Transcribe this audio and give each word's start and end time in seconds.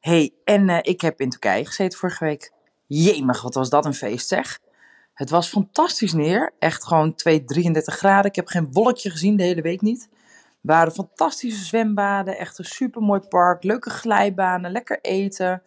Hey, 0.00 0.34
en 0.44 0.68
uh, 0.68 0.78
ik 0.82 1.00
heb 1.00 1.20
in 1.20 1.30
Turkije 1.30 1.64
gezeten 1.64 1.98
vorige 1.98 2.24
week. 2.24 2.52
Jemig, 2.86 3.42
wat 3.42 3.54
was 3.54 3.70
dat 3.70 3.84
een 3.84 3.94
feest 3.94 4.28
zeg. 4.28 4.58
Het 5.14 5.30
was 5.30 5.48
fantastisch 5.48 6.12
neer. 6.12 6.52
Echt 6.58 6.86
gewoon 6.86 7.14
2, 7.14 7.44
33 7.44 7.96
graden. 7.96 8.30
Ik 8.30 8.36
heb 8.36 8.46
geen 8.46 8.72
wolkje 8.72 9.10
gezien 9.10 9.36
de 9.36 9.42
hele 9.42 9.62
week 9.62 9.80
niet. 9.80 10.08
Waren 10.60 10.92
fantastische 10.92 11.64
zwembaden. 11.64 12.38
Echt 12.38 12.58
een 12.58 12.64
super 12.64 13.02
mooi 13.02 13.20
park. 13.20 13.62
Leuke 13.62 13.90
glijbanen. 13.90 14.72
Lekker 14.72 14.98
eten. 15.00 15.62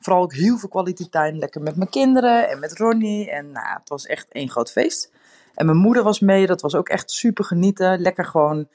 Vooral 0.00 0.22
ook 0.22 0.34
heel 0.34 0.58
veel 0.58 0.68
kwaliteit. 0.68 1.36
Lekker 1.36 1.62
met 1.62 1.76
mijn 1.76 1.90
kinderen 1.90 2.48
en 2.48 2.58
met 2.58 2.78
Ronnie. 2.78 3.30
En 3.30 3.52
nou, 3.52 3.78
het 3.78 3.88
was 3.88 4.06
echt 4.06 4.26
één 4.32 4.50
groot 4.50 4.72
feest. 4.72 5.12
En 5.54 5.66
mijn 5.66 5.78
moeder 5.78 6.02
was 6.02 6.20
mee. 6.20 6.46
Dat 6.46 6.60
was 6.60 6.74
ook 6.74 6.88
echt 6.88 7.10
super 7.10 7.44
genieten. 7.44 8.00
Lekker 8.00 8.24
gewoon 8.24 8.68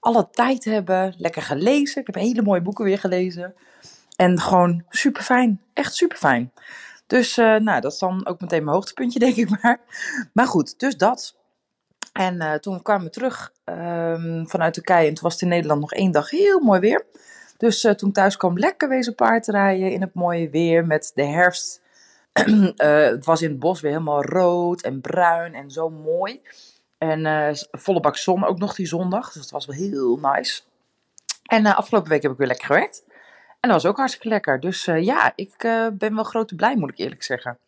alle 0.00 0.28
tijd 0.30 0.64
hebben. 0.64 1.14
Lekker 1.16 1.42
gelezen. 1.42 2.00
Ik 2.00 2.06
heb 2.06 2.14
hele 2.14 2.42
mooie 2.42 2.62
boeken 2.62 2.84
weer 2.84 2.98
gelezen. 2.98 3.54
En 4.18 4.40
gewoon 4.40 4.84
super 4.88 5.22
fijn. 5.22 5.60
Echt 5.72 5.94
super 5.94 6.16
fijn. 6.16 6.52
Dus 7.06 7.38
uh, 7.38 7.56
nou, 7.56 7.80
dat 7.80 7.92
is 7.92 7.98
dan 7.98 8.26
ook 8.26 8.40
meteen 8.40 8.64
mijn 8.64 8.76
hoogtepuntje, 8.76 9.18
denk 9.26 9.36
ik 9.36 9.62
maar. 9.62 9.80
Maar 10.32 10.46
goed, 10.46 10.78
dus 10.78 10.96
dat. 10.96 11.36
En 12.12 12.34
uh, 12.34 12.54
toen 12.54 12.82
kwamen 12.82 13.06
we 13.06 13.12
terug 13.12 13.52
um, 13.64 14.48
vanuit 14.48 14.74
Turkije. 14.74 15.08
En 15.08 15.14
toen 15.14 15.22
was 15.22 15.32
het 15.32 15.42
in 15.42 15.48
Nederland 15.48 15.80
nog 15.80 15.92
één 15.92 16.10
dag 16.10 16.30
heel 16.30 16.60
mooi 16.60 16.80
weer. 16.80 17.06
Dus 17.56 17.84
uh, 17.84 17.92
toen 17.92 18.12
thuis 18.12 18.36
kwam 18.36 18.58
lekker 18.58 18.88
wezen 18.88 19.14
paardrijden 19.14 19.90
in 19.90 20.00
het 20.00 20.14
mooie 20.14 20.50
weer 20.50 20.86
met 20.86 21.10
de 21.14 21.24
herfst. 21.24 21.80
het 22.76 23.24
was 23.24 23.42
in 23.42 23.50
het 23.50 23.58
bos 23.58 23.80
weer 23.80 23.90
helemaal 23.90 24.24
rood 24.24 24.82
en 24.82 25.00
bruin 25.00 25.54
en 25.54 25.70
zo 25.70 25.90
mooi. 25.90 26.42
En 26.98 27.56
volle 27.70 28.00
bak 28.00 28.16
zon 28.16 28.44
ook 28.44 28.58
nog 28.58 28.74
die 28.74 28.86
zondag. 28.86 29.32
Dus 29.32 29.42
dat 29.42 29.50
was 29.50 29.66
wel 29.66 29.76
heel 29.76 30.16
nice. 30.16 30.62
En 31.42 31.66
afgelopen 31.66 32.10
week 32.10 32.22
heb 32.22 32.32
ik 32.32 32.38
weer 32.38 32.46
lekker 32.46 32.66
gewerkt. 32.66 33.04
En 33.60 33.68
dat 33.68 33.82
was 33.82 33.86
ook 33.86 33.96
hartstikke 33.96 34.28
lekker. 34.28 34.60
Dus 34.60 34.86
uh, 34.86 35.04
ja, 35.04 35.32
ik 35.34 35.62
uh, 35.62 35.88
ben 35.92 36.14
wel 36.14 36.24
grote 36.24 36.54
blij, 36.54 36.76
moet 36.76 36.90
ik 36.90 36.98
eerlijk 36.98 37.22
zeggen. 37.22 37.58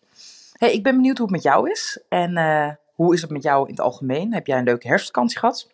Hey, 0.52 0.72
ik 0.72 0.82
ben 0.82 0.94
benieuwd 0.94 1.18
hoe 1.18 1.26
het 1.26 1.34
met 1.36 1.44
jou 1.44 1.70
is. 1.70 2.02
En 2.08 2.36
uh, 2.36 2.70
hoe 2.94 3.14
is 3.14 3.20
het 3.22 3.30
met 3.30 3.42
jou 3.42 3.64
in 3.64 3.70
het 3.70 3.80
algemeen? 3.80 4.34
Heb 4.34 4.46
jij 4.46 4.58
een 4.58 4.64
leuke 4.64 4.88
herfstvakantie 4.88 5.38
gehad? 5.38 5.68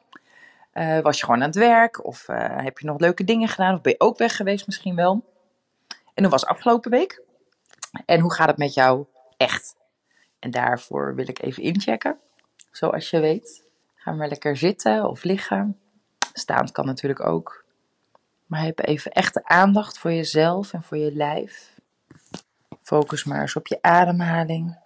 was 1.02 1.18
je 1.18 1.24
gewoon 1.24 1.40
aan 1.40 1.48
het 1.48 1.56
werk? 1.56 2.04
Of 2.04 2.26
heb 2.36 2.78
je 2.78 2.86
nog 2.86 3.00
leuke 3.00 3.24
dingen 3.24 3.48
gedaan? 3.48 3.74
Of 3.74 3.80
ben 3.80 3.92
je 3.92 4.00
ook 4.00 4.18
weg 4.18 4.36
geweest 4.36 4.66
misschien 4.66 4.96
wel? 4.96 5.24
En 6.14 6.22
hoe 6.22 6.32
was 6.32 6.46
afgelopen 6.46 6.90
week? 6.90 7.22
En 8.06 8.20
hoe 8.20 8.32
gaat 8.32 8.48
het 8.48 8.56
met 8.56 8.74
jou 8.74 9.06
echt? 9.36 9.76
En 10.38 10.50
daarvoor 10.50 11.14
wil 11.14 11.28
ik 11.28 11.42
even 11.42 11.62
inchecken. 11.62 12.18
Zoals 12.70 13.10
je 13.10 13.20
weet. 13.20 13.64
Gaan 13.94 14.18
we 14.18 14.28
lekker 14.28 14.56
zitten 14.56 15.08
of 15.08 15.24
liggen. 15.24 15.78
Staand 16.32 16.72
kan 16.72 16.86
natuurlijk 16.86 17.26
ook. 17.26 17.64
Maar 18.46 18.62
heb 18.62 18.86
even 18.86 19.10
echte 19.10 19.44
aandacht 19.44 19.98
voor 19.98 20.12
jezelf 20.12 20.72
en 20.72 20.82
voor 20.82 20.96
je 20.96 21.12
lijf. 21.12 21.74
Focus 22.82 23.24
maar 23.24 23.40
eens 23.40 23.56
op 23.56 23.66
je 23.66 23.82
ademhaling. 23.82 24.78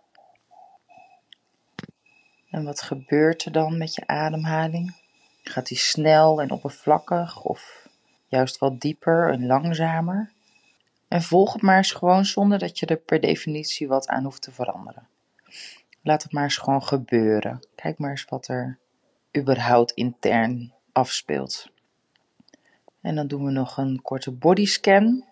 En 2.50 2.64
wat 2.64 2.82
gebeurt 2.82 3.44
er 3.44 3.52
dan 3.52 3.78
met 3.78 3.94
je 3.94 4.06
ademhaling? 4.06 4.96
Gaat 5.42 5.66
die 5.66 5.78
snel 5.78 6.40
en 6.40 6.50
oppervlakkig 6.50 7.42
of 7.42 7.88
juist 8.26 8.58
wat 8.58 8.80
dieper 8.80 9.32
en 9.32 9.46
langzamer? 9.46 10.32
En 11.08 11.22
volg 11.22 11.52
het 11.52 11.62
maar 11.62 11.76
eens 11.76 11.92
gewoon 11.92 12.24
zonder 12.24 12.58
dat 12.58 12.78
je 12.78 12.86
er 12.86 12.96
per 12.96 13.20
definitie 13.20 13.88
wat 13.88 14.08
aan 14.08 14.24
hoeft 14.24 14.42
te 14.42 14.52
veranderen. 14.52 15.08
Laat 16.02 16.22
het 16.22 16.32
maar 16.32 16.42
eens 16.42 16.56
gewoon 16.56 16.82
gebeuren. 16.82 17.60
Kijk 17.74 17.98
maar 17.98 18.10
eens 18.10 18.24
wat 18.24 18.48
er 18.48 18.78
überhaupt 19.38 19.90
intern 19.92 20.72
afspeelt. 20.92 21.70
En 23.00 23.14
dan 23.14 23.26
doen 23.26 23.44
we 23.44 23.50
nog 23.50 23.76
een 23.76 24.02
korte 24.02 24.32
bodyscan. 24.32 25.24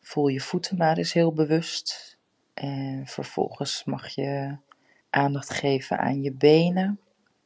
Voel 0.00 0.28
je 0.28 0.40
voeten 0.40 0.76
maar 0.76 0.96
eens 0.96 1.12
heel 1.12 1.32
bewust. 1.32 2.18
En 2.54 3.06
vervolgens 3.06 3.84
mag 3.84 4.08
je 4.08 4.56
aandacht 5.10 5.50
geven 5.50 5.98
aan 5.98 6.22
je 6.22 6.32
benen, 6.32 7.00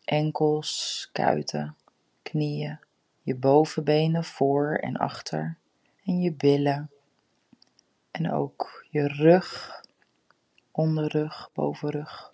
enkels, 0.05 1.09
kuiten, 1.12 1.77
knieën, 2.22 2.78
je 3.22 3.37
bovenbenen 3.37 4.25
voor 4.25 4.75
en 4.75 4.97
achter 4.97 5.59
en 6.05 6.21
je 6.21 6.33
billen. 6.33 6.91
En 8.10 8.33
ook 8.33 8.87
je 8.91 9.09
rug, 9.09 9.81
onderrug, 10.71 11.50
bovenrug. 11.53 12.33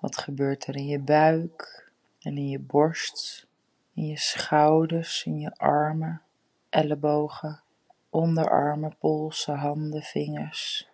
Wat 0.00 0.18
gebeurt 0.18 0.66
er 0.66 0.76
in 0.76 0.86
je 0.86 0.98
buik 0.98 1.90
en 2.20 2.36
in 2.36 2.48
je 2.48 2.58
borst? 2.58 3.48
In 3.94 4.06
je 4.06 4.18
schouders, 4.18 5.24
in 5.24 5.38
je 5.38 5.56
armen, 5.56 6.22
ellebogen, 6.68 7.62
onderarmen, 8.10 8.96
polsen, 8.98 9.58
handen, 9.58 10.02
vingers. 10.02 10.88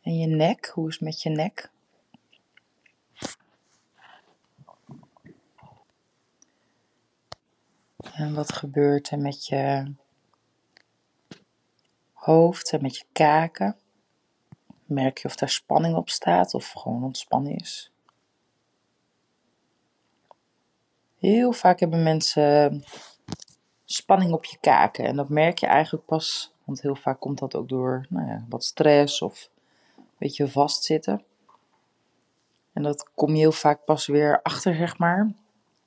En 0.00 0.16
je 0.18 0.26
nek, 0.26 0.66
hoe 0.66 0.88
is 0.88 0.94
het 0.94 1.02
met 1.02 1.22
je 1.22 1.30
nek? 1.30 1.70
En 8.12 8.34
wat 8.34 8.52
gebeurt 8.52 9.10
er 9.10 9.18
met 9.18 9.46
je 9.46 9.92
hoofd 12.12 12.72
en 12.72 12.82
met 12.82 12.96
je 12.96 13.04
kaken? 13.12 13.76
Merk 14.84 15.18
je 15.18 15.28
of 15.28 15.36
daar 15.36 15.48
spanning 15.48 15.96
op 15.96 16.08
staat 16.08 16.54
of 16.54 16.70
gewoon 16.70 17.04
ontspannen 17.04 17.54
is? 17.54 17.90
Heel 21.18 21.52
vaak 21.52 21.80
hebben 21.80 22.02
mensen 22.02 22.84
spanning 23.84 24.32
op 24.32 24.44
je 24.44 24.56
kaken. 24.60 25.04
En 25.04 25.16
dat 25.16 25.28
merk 25.28 25.58
je 25.58 25.66
eigenlijk 25.66 26.06
pas, 26.06 26.54
want 26.64 26.82
heel 26.82 26.94
vaak 26.94 27.20
komt 27.20 27.38
dat 27.38 27.54
ook 27.54 27.68
door 27.68 28.06
nou 28.08 28.26
ja, 28.26 28.44
wat 28.48 28.64
stress 28.64 29.22
of 29.22 29.50
een 29.96 30.04
beetje 30.18 30.48
vastzitten. 30.48 31.24
En 32.72 32.82
dat 32.82 33.10
kom 33.14 33.30
je 33.30 33.36
heel 33.36 33.52
vaak 33.52 33.84
pas 33.84 34.06
weer 34.06 34.42
achter, 34.42 34.74
zeg 34.74 34.98
maar, 34.98 35.32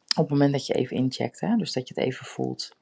op 0.10 0.16
het 0.16 0.30
moment 0.30 0.52
dat 0.52 0.66
je 0.66 0.74
even 0.74 0.96
incheckt. 0.96 1.40
Hè? 1.40 1.56
Dus 1.56 1.74
dat 1.74 1.88
je 1.88 1.94
het 1.94 2.04
even 2.04 2.26
voelt. 2.26 2.78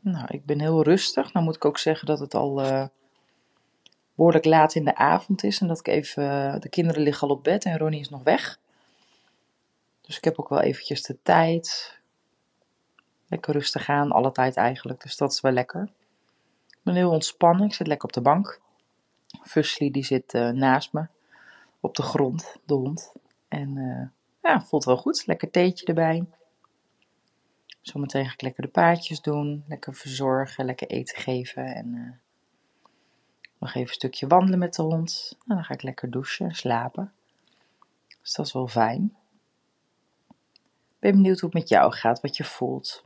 Nou, 0.00 0.26
ik 0.28 0.44
ben 0.44 0.60
heel 0.60 0.82
rustig. 0.82 1.32
Nou 1.32 1.44
moet 1.44 1.56
ik 1.56 1.64
ook 1.64 1.78
zeggen 1.78 2.06
dat 2.06 2.18
het 2.18 2.34
al 2.34 2.64
uh, 2.64 2.86
behoorlijk 4.14 4.44
laat 4.44 4.74
in 4.74 4.84
de 4.84 4.94
avond 4.94 5.44
is. 5.44 5.60
En 5.60 5.66
dat 5.66 5.78
ik 5.78 5.86
even, 5.86 6.60
de 6.60 6.68
kinderen 6.68 7.02
liggen 7.02 7.28
al 7.28 7.34
op 7.34 7.44
bed 7.44 7.64
en 7.64 7.78
Ronnie 7.78 8.00
is 8.00 8.08
nog 8.08 8.22
weg. 8.22 8.59
Dus 10.10 10.18
ik 10.18 10.24
heb 10.24 10.38
ook 10.38 10.48
wel 10.48 10.60
eventjes 10.60 11.02
de 11.02 11.18
tijd. 11.22 11.98
Lekker 13.26 13.52
rustig 13.52 13.88
aan, 13.88 14.12
alle 14.12 14.32
tijd 14.32 14.56
eigenlijk. 14.56 15.02
Dus 15.02 15.16
dat 15.16 15.32
is 15.32 15.40
wel 15.40 15.52
lekker. 15.52 15.82
Ik 16.68 16.78
ben 16.82 16.94
heel 16.94 17.10
ontspannen. 17.10 17.66
Ik 17.66 17.74
zit 17.74 17.86
lekker 17.86 18.08
op 18.08 18.14
de 18.14 18.20
bank. 18.20 18.60
Fusli 19.42 19.90
die 19.90 20.04
zit 20.04 20.34
uh, 20.34 20.48
naast 20.48 20.92
me. 20.92 21.06
Op 21.80 21.96
de 21.96 22.02
grond, 22.02 22.56
de 22.64 22.74
hond. 22.74 23.12
En 23.48 23.76
uh, 23.76 24.08
ja, 24.42 24.60
voelt 24.60 24.84
wel 24.84 24.96
goed. 24.96 25.26
Lekker 25.26 25.50
theetje 25.50 25.86
erbij. 25.86 26.24
Zometeen 27.80 28.26
ga 28.26 28.32
ik 28.32 28.42
lekker 28.42 28.62
de 28.62 28.68
paardjes 28.68 29.20
doen. 29.20 29.64
Lekker 29.68 29.94
verzorgen, 29.94 30.64
lekker 30.64 30.88
eten 30.88 31.16
geven. 31.16 31.64
En 31.64 31.86
uh, 31.94 32.10
nog 33.58 33.68
even 33.68 33.80
een 33.80 33.88
stukje 33.88 34.26
wandelen 34.26 34.58
met 34.58 34.74
de 34.74 34.82
hond. 34.82 35.36
En 35.48 35.54
dan 35.54 35.64
ga 35.64 35.74
ik 35.74 35.82
lekker 35.82 36.10
douchen 36.10 36.46
en 36.46 36.54
slapen. 36.54 37.12
Dus 38.20 38.34
dat 38.34 38.46
is 38.46 38.52
wel 38.52 38.68
fijn 38.68 39.18
ben 41.00 41.12
benieuwd 41.12 41.40
hoe 41.40 41.50
het 41.50 41.58
met 41.58 41.68
jou 41.68 41.92
gaat, 41.92 42.20
wat 42.20 42.36
je 42.36 42.44
voelt. 42.44 43.02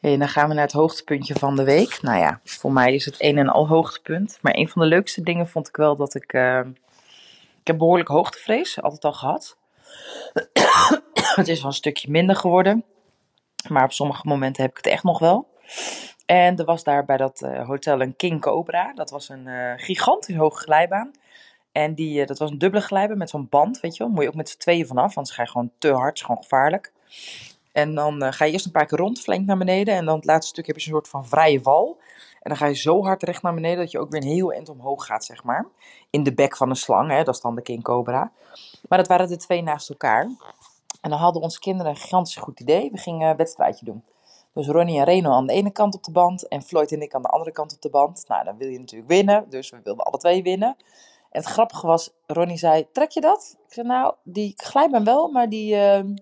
Hey, 0.00 0.16
dan 0.16 0.28
gaan 0.28 0.48
we 0.48 0.54
naar 0.54 0.64
het 0.64 0.72
hoogtepuntje 0.72 1.34
van 1.34 1.56
de 1.56 1.64
week. 1.64 2.02
Nou 2.02 2.18
ja, 2.18 2.40
voor 2.44 2.72
mij 2.72 2.94
is 2.94 3.04
het 3.04 3.16
een 3.18 3.38
en 3.38 3.48
al 3.48 3.68
hoogtepunt. 3.68 4.38
Maar 4.40 4.56
een 4.56 4.68
van 4.68 4.82
de 4.82 4.88
leukste 4.88 5.22
dingen 5.22 5.48
vond 5.48 5.68
ik 5.68 5.76
wel 5.76 5.96
dat 5.96 6.14
ik. 6.14 6.32
Uh, 6.32 6.60
ik 7.60 7.66
heb 7.66 7.78
behoorlijk 7.78 8.08
hoogtevrees, 8.08 8.82
altijd 8.82 9.04
al 9.04 9.12
gehad. 9.12 9.56
het 11.36 11.48
is 11.48 11.58
wel 11.58 11.70
een 11.70 11.76
stukje 11.76 12.10
minder 12.10 12.36
geworden. 12.36 12.84
Maar 13.68 13.84
op 13.84 13.92
sommige 13.92 14.28
momenten 14.28 14.62
heb 14.62 14.70
ik 14.70 14.76
het 14.76 14.86
echt 14.86 15.02
nog 15.02 15.18
wel. 15.18 15.48
En 16.26 16.56
er 16.56 16.64
was 16.64 16.84
daar 16.84 17.04
bij 17.04 17.16
dat 17.16 17.42
uh, 17.44 17.66
hotel 17.66 18.00
een 18.00 18.16
King 18.16 18.40
Cobra. 18.40 18.92
Dat 18.94 19.10
was 19.10 19.28
een 19.28 19.46
uh, 19.46 19.72
gigantisch 19.76 20.36
hoge 20.36 20.58
glijbaan. 20.58 21.10
En 21.74 21.94
die, 21.94 22.20
eh, 22.20 22.26
dat 22.26 22.38
was 22.38 22.50
een 22.50 22.58
dubbele 22.58 22.82
glijbaan 22.82 23.18
met 23.18 23.30
zo'n 23.30 23.48
band, 23.48 23.80
weet 23.80 23.96
je 23.96 24.02
wel. 24.02 24.12
Moet 24.12 24.22
je 24.22 24.28
ook 24.28 24.34
met 24.34 24.48
z'n 24.48 24.58
tweeën 24.58 24.86
vanaf, 24.86 25.16
anders 25.16 25.34
ga 25.34 25.42
je 25.42 25.48
gewoon 25.48 25.70
te 25.78 25.92
hard. 25.92 26.16
is 26.16 26.22
gewoon 26.22 26.42
gevaarlijk. 26.42 26.92
En 27.72 27.94
dan 27.94 28.22
uh, 28.22 28.32
ga 28.32 28.44
je 28.44 28.52
eerst 28.52 28.66
een 28.66 28.72
paar 28.72 28.86
keer 28.86 28.98
rond, 28.98 29.20
flink 29.20 29.46
naar 29.46 29.58
beneden. 29.58 29.94
En 29.94 30.04
dan 30.04 30.16
het 30.16 30.24
laatste 30.24 30.48
stuk 30.48 30.66
heb 30.66 30.76
je 30.76 30.82
een 30.86 30.92
soort 30.92 31.08
van 31.08 31.26
vrije 31.26 31.62
val. 31.62 31.98
En 32.40 32.50
dan 32.50 32.56
ga 32.56 32.66
je 32.66 32.74
zo 32.74 33.04
hard 33.04 33.22
recht 33.22 33.42
naar 33.42 33.54
beneden 33.54 33.78
dat 33.78 33.90
je 33.90 33.98
ook 33.98 34.10
weer 34.10 34.22
een 34.22 34.28
heel 34.28 34.52
eind 34.52 34.68
omhoog 34.68 35.06
gaat, 35.06 35.24
zeg 35.24 35.44
maar. 35.44 35.66
In 36.10 36.22
de 36.22 36.34
bek 36.34 36.56
van 36.56 36.70
een 36.70 36.76
slang, 36.76 37.10
hè, 37.10 37.22
dat 37.22 37.34
is 37.34 37.40
dan 37.40 37.54
de 37.54 37.62
King 37.62 37.82
Cobra. 37.82 38.32
Maar 38.88 38.98
dat 38.98 39.08
waren 39.08 39.28
de 39.28 39.36
twee 39.36 39.62
naast 39.62 39.90
elkaar. 39.90 40.22
En 41.00 41.10
dan 41.10 41.18
hadden 41.18 41.42
onze 41.42 41.58
kinderen 41.58 41.92
een 41.92 41.98
gigantisch 41.98 42.36
goed 42.36 42.60
idee. 42.60 42.90
We 42.90 42.98
gingen 42.98 43.30
een 43.30 43.36
wedstrijdje 43.36 43.84
doen. 43.84 44.04
Dus 44.52 44.66
Ronnie 44.66 44.98
en 44.98 45.04
Reno 45.04 45.30
aan 45.30 45.46
de 45.46 45.52
ene 45.52 45.70
kant 45.70 45.94
op 45.94 46.02
de 46.02 46.12
band 46.12 46.48
en 46.48 46.62
Floyd 46.62 46.92
en 46.92 47.02
ik 47.02 47.14
aan 47.14 47.22
de 47.22 47.28
andere 47.28 47.52
kant 47.52 47.74
op 47.74 47.80
de 47.82 47.90
band. 47.90 48.24
Nou, 48.28 48.44
dan 48.44 48.56
wil 48.56 48.68
je 48.68 48.78
natuurlijk 48.78 49.10
winnen, 49.10 49.46
dus 49.48 49.70
we 49.70 49.80
wilden 49.84 50.04
alle 50.04 50.18
twee 50.18 50.42
winnen. 50.42 50.76
Het 51.34 51.44
grappige 51.44 51.86
was, 51.86 52.10
Ronnie 52.26 52.56
zei, 52.56 52.90
trek 52.92 53.10
je 53.10 53.20
dat? 53.20 53.56
Ik 53.66 53.72
zei, 53.72 53.86
nou, 53.86 54.14
die 54.22 54.52
glijbaan 54.56 55.04
wel, 55.04 55.28
maar 55.28 55.48
die 55.48 55.74
uh, 55.74 56.14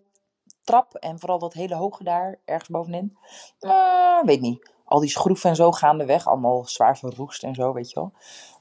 trap 0.62 0.94
en 0.94 1.18
vooral 1.18 1.38
dat 1.38 1.52
hele 1.52 1.74
hoge 1.74 2.04
daar, 2.04 2.38
ergens 2.44 2.68
bovenin, 2.68 3.16
uh, 3.60 4.22
weet 4.22 4.40
niet. 4.40 4.70
Al 4.84 5.00
die 5.00 5.08
schroeven 5.08 5.50
en 5.50 5.56
zo 5.56 5.72
gaandeweg, 5.72 6.26
allemaal 6.26 6.64
zwaar 6.64 6.98
verroest 6.98 7.42
en 7.42 7.54
zo, 7.54 7.72
weet 7.72 7.90
je 7.90 7.94
wel. 7.94 8.12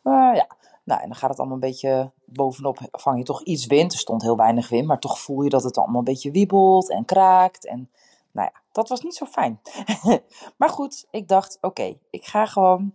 Uh, 0.03 0.35
ja, 0.35 0.47
nou, 0.83 1.01
en 1.01 1.07
dan 1.07 1.15
gaat 1.15 1.29
het 1.29 1.39
allemaal 1.39 1.55
een 1.55 1.69
beetje 1.69 2.11
bovenop, 2.25 2.77
vang 2.91 3.17
je 3.17 3.23
toch 3.23 3.43
iets 3.43 3.65
wind. 3.65 3.93
Er 3.93 3.99
stond 3.99 4.21
heel 4.21 4.37
weinig 4.37 4.69
wind, 4.69 4.87
maar 4.87 4.99
toch 4.99 5.19
voel 5.19 5.41
je 5.41 5.49
dat 5.49 5.63
het 5.63 5.77
allemaal 5.77 5.99
een 5.99 6.03
beetje 6.03 6.31
wiebelt 6.31 6.89
en 6.89 7.05
kraakt. 7.05 7.65
En 7.65 7.89
nou 8.31 8.49
ja, 8.53 8.61
dat 8.71 8.89
was 8.89 9.01
niet 9.01 9.15
zo 9.15 9.25
fijn. 9.25 9.61
maar 10.57 10.69
goed, 10.69 11.07
ik 11.11 11.27
dacht, 11.27 11.57
oké, 11.61 11.97
ik 12.09 12.25
ga 12.25 12.45
gewoon, 12.45 12.93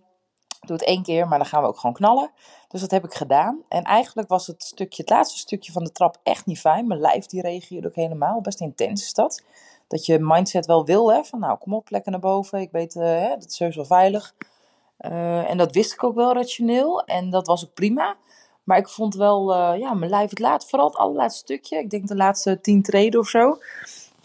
doe 0.61 0.76
het 0.76 0.85
één 0.85 1.03
keer, 1.03 1.29
maar 1.29 1.38
dan 1.38 1.47
gaan 1.47 1.62
we 1.62 1.69
ook 1.69 1.79
gewoon 1.79 1.94
knallen. 1.94 2.31
Dus 2.69 2.81
dat 2.81 2.91
heb 2.91 3.05
ik 3.05 3.14
gedaan. 3.14 3.58
En 3.69 3.82
eigenlijk 3.82 4.29
was 4.29 4.47
het 4.47 4.62
stukje, 4.62 5.03
het 5.03 5.11
laatste 5.11 5.38
stukje 5.38 5.73
van 5.73 5.85
de 5.85 5.93
trap 5.93 6.17
echt 6.23 6.47
niet 6.47 6.61
fijn. 6.61 6.87
Mijn 6.87 7.00
lijf 7.00 7.26
die 7.26 7.43
reageerde 7.43 7.88
ook 7.88 7.94
helemaal, 7.94 8.41
best 8.41 8.61
intens 8.61 9.03
is 9.03 9.12
dat. 9.12 9.43
Dat 9.88 10.06
je 10.06 10.19
mindset 10.20 10.67
wel 10.67 10.85
wil, 10.85 11.12
hè, 11.12 11.25
van 11.25 11.38
nou 11.38 11.58
kom 11.58 11.75
op, 11.75 11.91
lekker 11.91 12.11
naar 12.11 12.20
boven. 12.20 12.61
Ik 12.61 12.70
weet, 12.70 12.94
uh, 12.94 13.03
hè, 13.03 13.29
dat 13.29 13.47
is 13.47 13.56
sowieso 13.56 13.85
veilig. 13.85 14.35
Uh, 15.00 15.50
en 15.50 15.56
dat 15.56 15.73
wist 15.73 15.93
ik 15.93 16.05
ook 16.05 16.14
wel 16.14 16.32
rationeel 16.32 17.03
en 17.05 17.31
dat 17.31 17.47
was 17.47 17.64
ook 17.64 17.75
prima. 17.75 18.17
Maar 18.64 18.79
ik 18.79 18.88
vond 18.88 19.14
wel, 19.14 19.55
uh, 19.55 19.79
ja, 19.79 19.94
mijn 19.94 20.11
lijf 20.11 20.31
het 20.31 20.38
laat, 20.38 20.69
vooral 20.69 20.87
het 20.88 20.97
allerlaatste 20.97 21.38
stukje. 21.38 21.79
Ik 21.79 21.91
denk 21.91 22.08
de 22.08 22.17
laatste 22.17 22.61
tien 22.61 22.82
treden 22.82 23.20
of 23.20 23.29
zo 23.29 23.58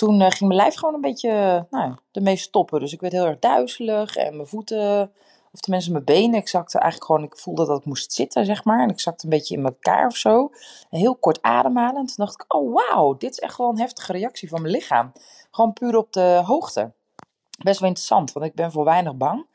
toen 0.01 0.21
ging 0.21 0.39
mijn 0.39 0.61
lijf 0.61 0.75
gewoon 0.75 0.93
een 0.93 1.01
beetje 1.01 1.65
nou, 1.69 1.95
ermee 2.11 2.35
stoppen. 2.35 2.79
Dus 2.79 2.93
ik 2.93 3.01
werd 3.01 3.13
heel 3.13 3.25
erg 3.25 3.39
duizelig 3.39 4.15
en 4.15 4.35
mijn 4.35 4.47
voeten, 4.47 5.11
of 5.53 5.59
tenminste 5.59 5.91
mijn 5.91 6.03
benen, 6.03 6.39
ik 6.39 6.47
zakte 6.47 6.79
eigenlijk 6.79 7.11
gewoon, 7.11 7.23
ik 7.23 7.37
voelde 7.37 7.65
dat 7.65 7.79
ik 7.79 7.85
moest 7.85 8.13
zitten, 8.13 8.45
zeg 8.45 8.63
maar. 8.63 8.83
En 8.83 8.89
ik 8.89 8.99
zakte 8.99 9.23
een 9.23 9.29
beetje 9.29 9.55
in 9.55 9.65
elkaar 9.65 10.07
of 10.07 10.15
zo. 10.15 10.51
Heel 10.89 11.15
kort 11.15 11.41
ademhalen. 11.41 11.95
En 11.95 12.05
toen 12.05 12.15
dacht 12.25 12.33
ik, 12.33 12.53
oh 12.53 12.73
wauw, 12.73 13.17
dit 13.17 13.31
is 13.31 13.39
echt 13.39 13.57
wel 13.57 13.69
een 13.69 13.79
heftige 13.79 14.11
reactie 14.11 14.49
van 14.49 14.61
mijn 14.61 14.73
lichaam. 14.73 15.11
Gewoon 15.51 15.73
puur 15.73 15.97
op 15.97 16.13
de 16.13 16.41
hoogte. 16.45 16.91
Best 17.63 17.79
wel 17.79 17.87
interessant, 17.89 18.31
want 18.31 18.45
ik 18.45 18.55
ben 18.55 18.71
voor 18.71 18.83
weinig 18.83 19.15
bang. 19.15 19.45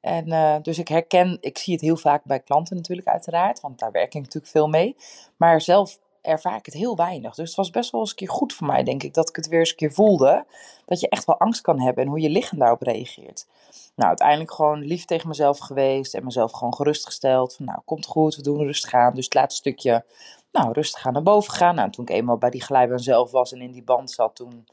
En 0.00 0.28
uh, 0.28 0.56
dus 0.62 0.78
ik 0.78 0.88
herken, 0.88 1.38
ik 1.40 1.58
zie 1.58 1.72
het 1.72 1.82
heel 1.82 1.96
vaak 1.96 2.24
bij 2.24 2.40
klanten 2.40 2.76
natuurlijk 2.76 3.08
uiteraard, 3.08 3.60
want 3.60 3.78
daar 3.78 3.92
werk 3.92 4.14
ik 4.14 4.20
natuurlijk 4.20 4.52
veel 4.52 4.68
mee. 4.68 4.96
Maar 5.36 5.60
zelf 5.60 5.98
ervaar 6.22 6.56
ik 6.56 6.66
het 6.66 6.74
heel 6.74 6.96
weinig. 6.96 7.34
Dus 7.34 7.48
het 7.48 7.56
was 7.56 7.70
best 7.70 7.90
wel 7.90 8.00
eens 8.00 8.10
een 8.10 8.16
keer 8.16 8.28
goed 8.28 8.52
voor 8.52 8.66
mij, 8.66 8.82
denk 8.82 9.02
ik, 9.02 9.14
dat 9.14 9.28
ik 9.28 9.36
het 9.36 9.48
weer 9.48 9.58
eens 9.58 9.70
een 9.70 9.76
keer 9.76 9.92
voelde. 9.92 10.44
Dat 10.86 11.00
je 11.00 11.08
echt 11.08 11.24
wel 11.24 11.38
angst 11.38 11.60
kan 11.60 11.80
hebben 11.80 12.04
en 12.04 12.10
hoe 12.10 12.20
je 12.20 12.30
lichaam 12.30 12.58
daarop 12.58 12.82
reageert. 12.82 13.46
Nou, 13.94 14.08
uiteindelijk 14.08 14.52
gewoon 14.52 14.78
lief 14.78 15.04
tegen 15.04 15.28
mezelf 15.28 15.58
geweest 15.58 16.14
en 16.14 16.24
mezelf 16.24 16.52
gewoon 16.52 16.74
gerustgesteld. 16.74 17.54
Van 17.54 17.64
nou, 17.64 17.80
komt 17.84 18.06
goed, 18.06 18.36
we 18.36 18.42
doen 18.42 18.58
rustig 18.58 18.94
aan. 18.94 19.14
Dus 19.14 19.24
het 19.24 19.34
laatste 19.34 19.60
stukje, 19.60 20.04
nou, 20.52 20.72
rustig 20.72 21.06
aan 21.06 21.12
naar 21.12 21.22
boven 21.22 21.52
gaan. 21.52 21.74
Nou, 21.74 21.90
toen 21.90 22.04
ik 22.04 22.10
eenmaal 22.10 22.38
bij 22.38 22.50
die 22.50 22.62
glijbaan 22.62 22.98
zelf 22.98 23.30
was 23.30 23.52
en 23.52 23.60
in 23.60 23.72
die 23.72 23.82
band 23.82 24.10
zat, 24.10 24.36
toen 24.36 24.66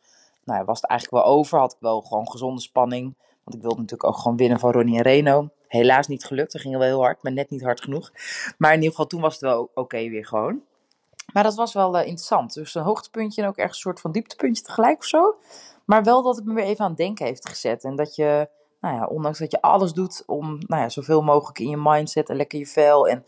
nou, 0.43 0.65
was 0.65 0.81
het 0.81 0.89
eigenlijk 0.89 1.23
wel 1.23 1.33
over. 1.33 1.59
Had 1.59 1.73
ik 1.73 1.79
wel 1.79 2.01
gewoon 2.01 2.31
gezonde 2.31 2.61
spanning. 2.61 3.15
Want 3.43 3.55
ik 3.55 3.61
wilde 3.61 3.81
natuurlijk 3.81 4.09
ook 4.09 4.17
gewoon 4.17 4.37
winnen 4.37 4.59
van 4.59 4.71
Ronnie 4.71 4.97
en 4.97 5.03
Reno. 5.03 5.49
Helaas 5.67 6.07
niet 6.07 6.25
gelukt. 6.25 6.53
We 6.53 6.59
gingen 6.59 6.79
wel 6.79 6.87
heel 6.87 7.01
hard, 7.01 7.23
maar 7.23 7.31
net 7.31 7.49
niet 7.49 7.63
hard 7.63 7.81
genoeg. 7.81 8.11
Maar 8.57 8.69
in 8.69 8.77
ieder 8.77 8.89
geval, 8.89 9.07
toen 9.07 9.21
was 9.21 9.33
het 9.33 9.41
wel 9.41 9.71
oké 9.73 10.09
weer 10.09 10.25
gewoon. 10.25 10.61
Maar 11.33 11.43
dat 11.43 11.55
was 11.55 11.73
wel 11.73 11.95
uh, 11.95 12.01
interessant. 12.01 12.53
Dus 12.53 12.75
een 12.75 12.83
hoogtepuntje 12.83 13.41
en 13.41 13.47
ook 13.47 13.57
echt 13.57 13.69
een 13.69 13.75
soort 13.75 13.99
van 13.99 14.11
dieptepuntje 14.11 14.63
tegelijk 14.63 14.97
of 14.97 15.05
zo. 15.05 15.35
Maar 15.85 16.03
wel 16.03 16.23
dat 16.23 16.35
het 16.35 16.45
me 16.45 16.53
weer 16.53 16.63
even 16.63 16.83
aan 16.83 16.89
het 16.89 16.97
denken 16.97 17.25
heeft 17.25 17.49
gezet. 17.49 17.83
En 17.83 17.95
dat 17.95 18.15
je, 18.15 18.49
nou 18.81 18.95
ja, 18.95 19.05
ondanks 19.05 19.39
dat 19.39 19.51
je 19.51 19.61
alles 19.61 19.93
doet 19.93 20.23
om 20.25 20.57
nou 20.67 20.81
ja, 20.81 20.89
zoveel 20.89 21.21
mogelijk 21.21 21.59
in 21.59 21.69
je 21.69 21.77
mindset 21.77 22.29
en 22.29 22.35
lekker 22.35 22.59
je 22.59 22.67
vel. 22.67 23.07
En 23.07 23.23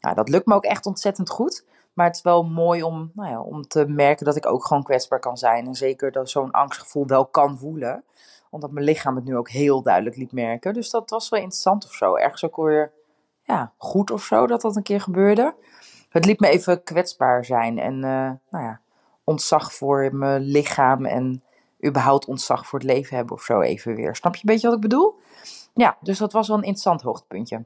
nou, 0.00 0.14
dat 0.14 0.28
lukt 0.28 0.46
me 0.46 0.54
ook 0.54 0.64
echt 0.64 0.86
ontzettend 0.86 1.30
goed. 1.30 1.64
Maar 1.92 2.06
het 2.06 2.16
is 2.16 2.22
wel 2.22 2.42
mooi 2.42 2.82
om, 2.82 3.10
nou 3.14 3.30
ja, 3.30 3.40
om 3.40 3.62
te 3.62 3.86
merken 3.86 4.24
dat 4.24 4.36
ik 4.36 4.46
ook 4.46 4.66
gewoon 4.66 4.82
kwetsbaar 4.82 5.20
kan 5.20 5.36
zijn. 5.36 5.66
En 5.66 5.74
zeker 5.74 6.12
dat 6.12 6.30
zo'n 6.30 6.50
angstgevoel 6.50 7.06
wel 7.06 7.26
kan 7.26 7.58
voelen. 7.58 8.04
Omdat 8.50 8.70
mijn 8.70 8.84
lichaam 8.84 9.16
het 9.16 9.24
nu 9.24 9.36
ook 9.36 9.50
heel 9.50 9.82
duidelijk 9.82 10.16
liet 10.16 10.32
merken. 10.32 10.74
Dus 10.74 10.90
dat 10.90 11.10
was 11.10 11.28
wel 11.28 11.40
interessant 11.40 11.84
of 11.84 11.92
zo. 11.92 12.16
Ergens 12.16 12.44
ook 12.44 12.56
weer 12.56 12.92
ja, 13.42 13.72
goed 13.76 14.10
of 14.10 14.22
zo 14.22 14.46
dat 14.46 14.60
dat 14.60 14.76
een 14.76 14.82
keer 14.82 15.00
gebeurde 15.00 15.54
het 16.12 16.24
liet 16.24 16.40
me 16.40 16.48
even 16.48 16.82
kwetsbaar 16.82 17.44
zijn. 17.44 17.78
En 17.78 17.94
uh, 17.94 18.30
nou 18.50 18.64
ja, 18.64 18.80
ontzag 19.24 19.74
voor 19.74 20.14
mijn 20.14 20.42
lichaam 20.42 21.04
en 21.04 21.42
überhaupt 21.86 22.26
ontzag 22.26 22.66
voor 22.66 22.78
het 22.78 22.88
leven 22.88 23.16
hebben 23.16 23.34
of 23.34 23.42
zo 23.42 23.60
even 23.60 23.94
weer. 23.94 24.16
Snap 24.16 24.34
je 24.34 24.40
een 24.40 24.52
beetje 24.52 24.66
wat 24.66 24.76
ik 24.76 24.82
bedoel? 24.82 25.18
Ja, 25.74 25.96
dus 26.00 26.18
dat 26.18 26.32
was 26.32 26.48
wel 26.48 26.56
een 26.56 26.62
interessant 26.62 27.02
hoogtepuntje. 27.02 27.64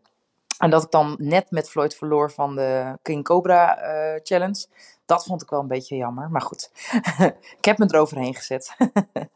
En 0.58 0.70
dat 0.70 0.82
ik 0.82 0.90
dan 0.90 1.16
net 1.18 1.50
met 1.50 1.70
Floyd 1.70 1.94
verloor 1.94 2.32
van 2.32 2.54
de 2.54 2.98
King 3.02 3.24
Cobra 3.24 3.78
uh, 3.78 4.20
Challenge. 4.22 4.66
Dat 5.04 5.24
vond 5.24 5.42
ik 5.42 5.50
wel 5.50 5.60
een 5.60 5.66
beetje 5.66 5.96
jammer. 5.96 6.30
Maar 6.30 6.40
goed, 6.40 6.70
ik 7.58 7.64
heb 7.64 7.78
me 7.78 7.84
eroverheen 7.88 8.34
gezet. 8.34 8.76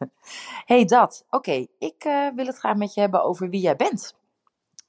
hey, 0.67 0.85
dat. 0.85 1.25
Oké, 1.31 1.67
ik 1.79 2.05
uh, 2.05 2.29
wil 2.35 2.47
het 2.47 2.59
graag 2.59 2.77
met 2.77 2.95
je 2.95 3.01
hebben 3.01 3.25
over 3.25 3.49
wie 3.49 3.61
jij 3.61 3.77
bent. 3.77 4.15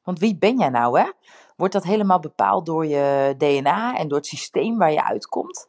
Want 0.04 0.20
wie 0.20 0.38
ben 0.38 0.58
jij 0.58 0.70
nou, 0.70 1.00
hè? 1.00 1.10
Wordt 1.56 1.74
dat 1.74 1.84
helemaal 1.84 2.20
bepaald 2.20 2.66
door 2.66 2.86
je 2.86 3.36
DNA 3.38 3.98
en 3.98 4.08
door 4.08 4.18
het 4.18 4.28
systeem 4.28 4.78
waar 4.78 4.92
je 4.92 5.04
uitkomt? 5.04 5.68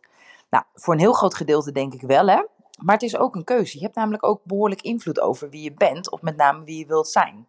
Nou, 0.51 0.65
voor 0.75 0.95
een 0.95 1.01
heel 1.01 1.13
groot 1.13 1.35
gedeelte 1.35 1.73
denk 1.73 1.95
ik 1.95 2.01
wel, 2.01 2.27
hè? 2.27 2.43
Maar 2.83 2.95
het 2.95 3.03
is 3.03 3.17
ook 3.17 3.35
een 3.35 3.45
keuze. 3.45 3.79
Je 3.79 3.85
hebt 3.85 3.97
namelijk 3.97 4.27
ook 4.27 4.41
behoorlijk 4.45 4.83
invloed 4.83 5.21
over 5.21 5.51
wie 5.51 5.63
je 5.63 5.75
bent, 5.75 6.11
of 6.11 6.23
met 6.23 6.37
name 6.37 6.65
wie 6.65 6.79
je 6.79 6.87
wilt 6.87 7.09
zijn. 7.09 7.47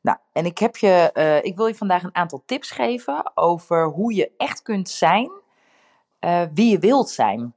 Nou, 0.00 0.18
en 0.32 0.46
ik, 0.46 0.58
heb 0.58 0.76
je, 0.76 1.10
uh, 1.14 1.44
ik 1.44 1.56
wil 1.56 1.66
je 1.66 1.74
vandaag 1.74 2.02
een 2.02 2.14
aantal 2.14 2.42
tips 2.46 2.70
geven 2.70 3.30
over 3.34 3.86
hoe 3.86 4.14
je 4.14 4.30
echt 4.36 4.62
kunt 4.62 4.88
zijn 4.88 5.30
uh, 6.24 6.42
wie 6.54 6.70
je 6.70 6.78
wilt 6.78 7.10
zijn. 7.10 7.54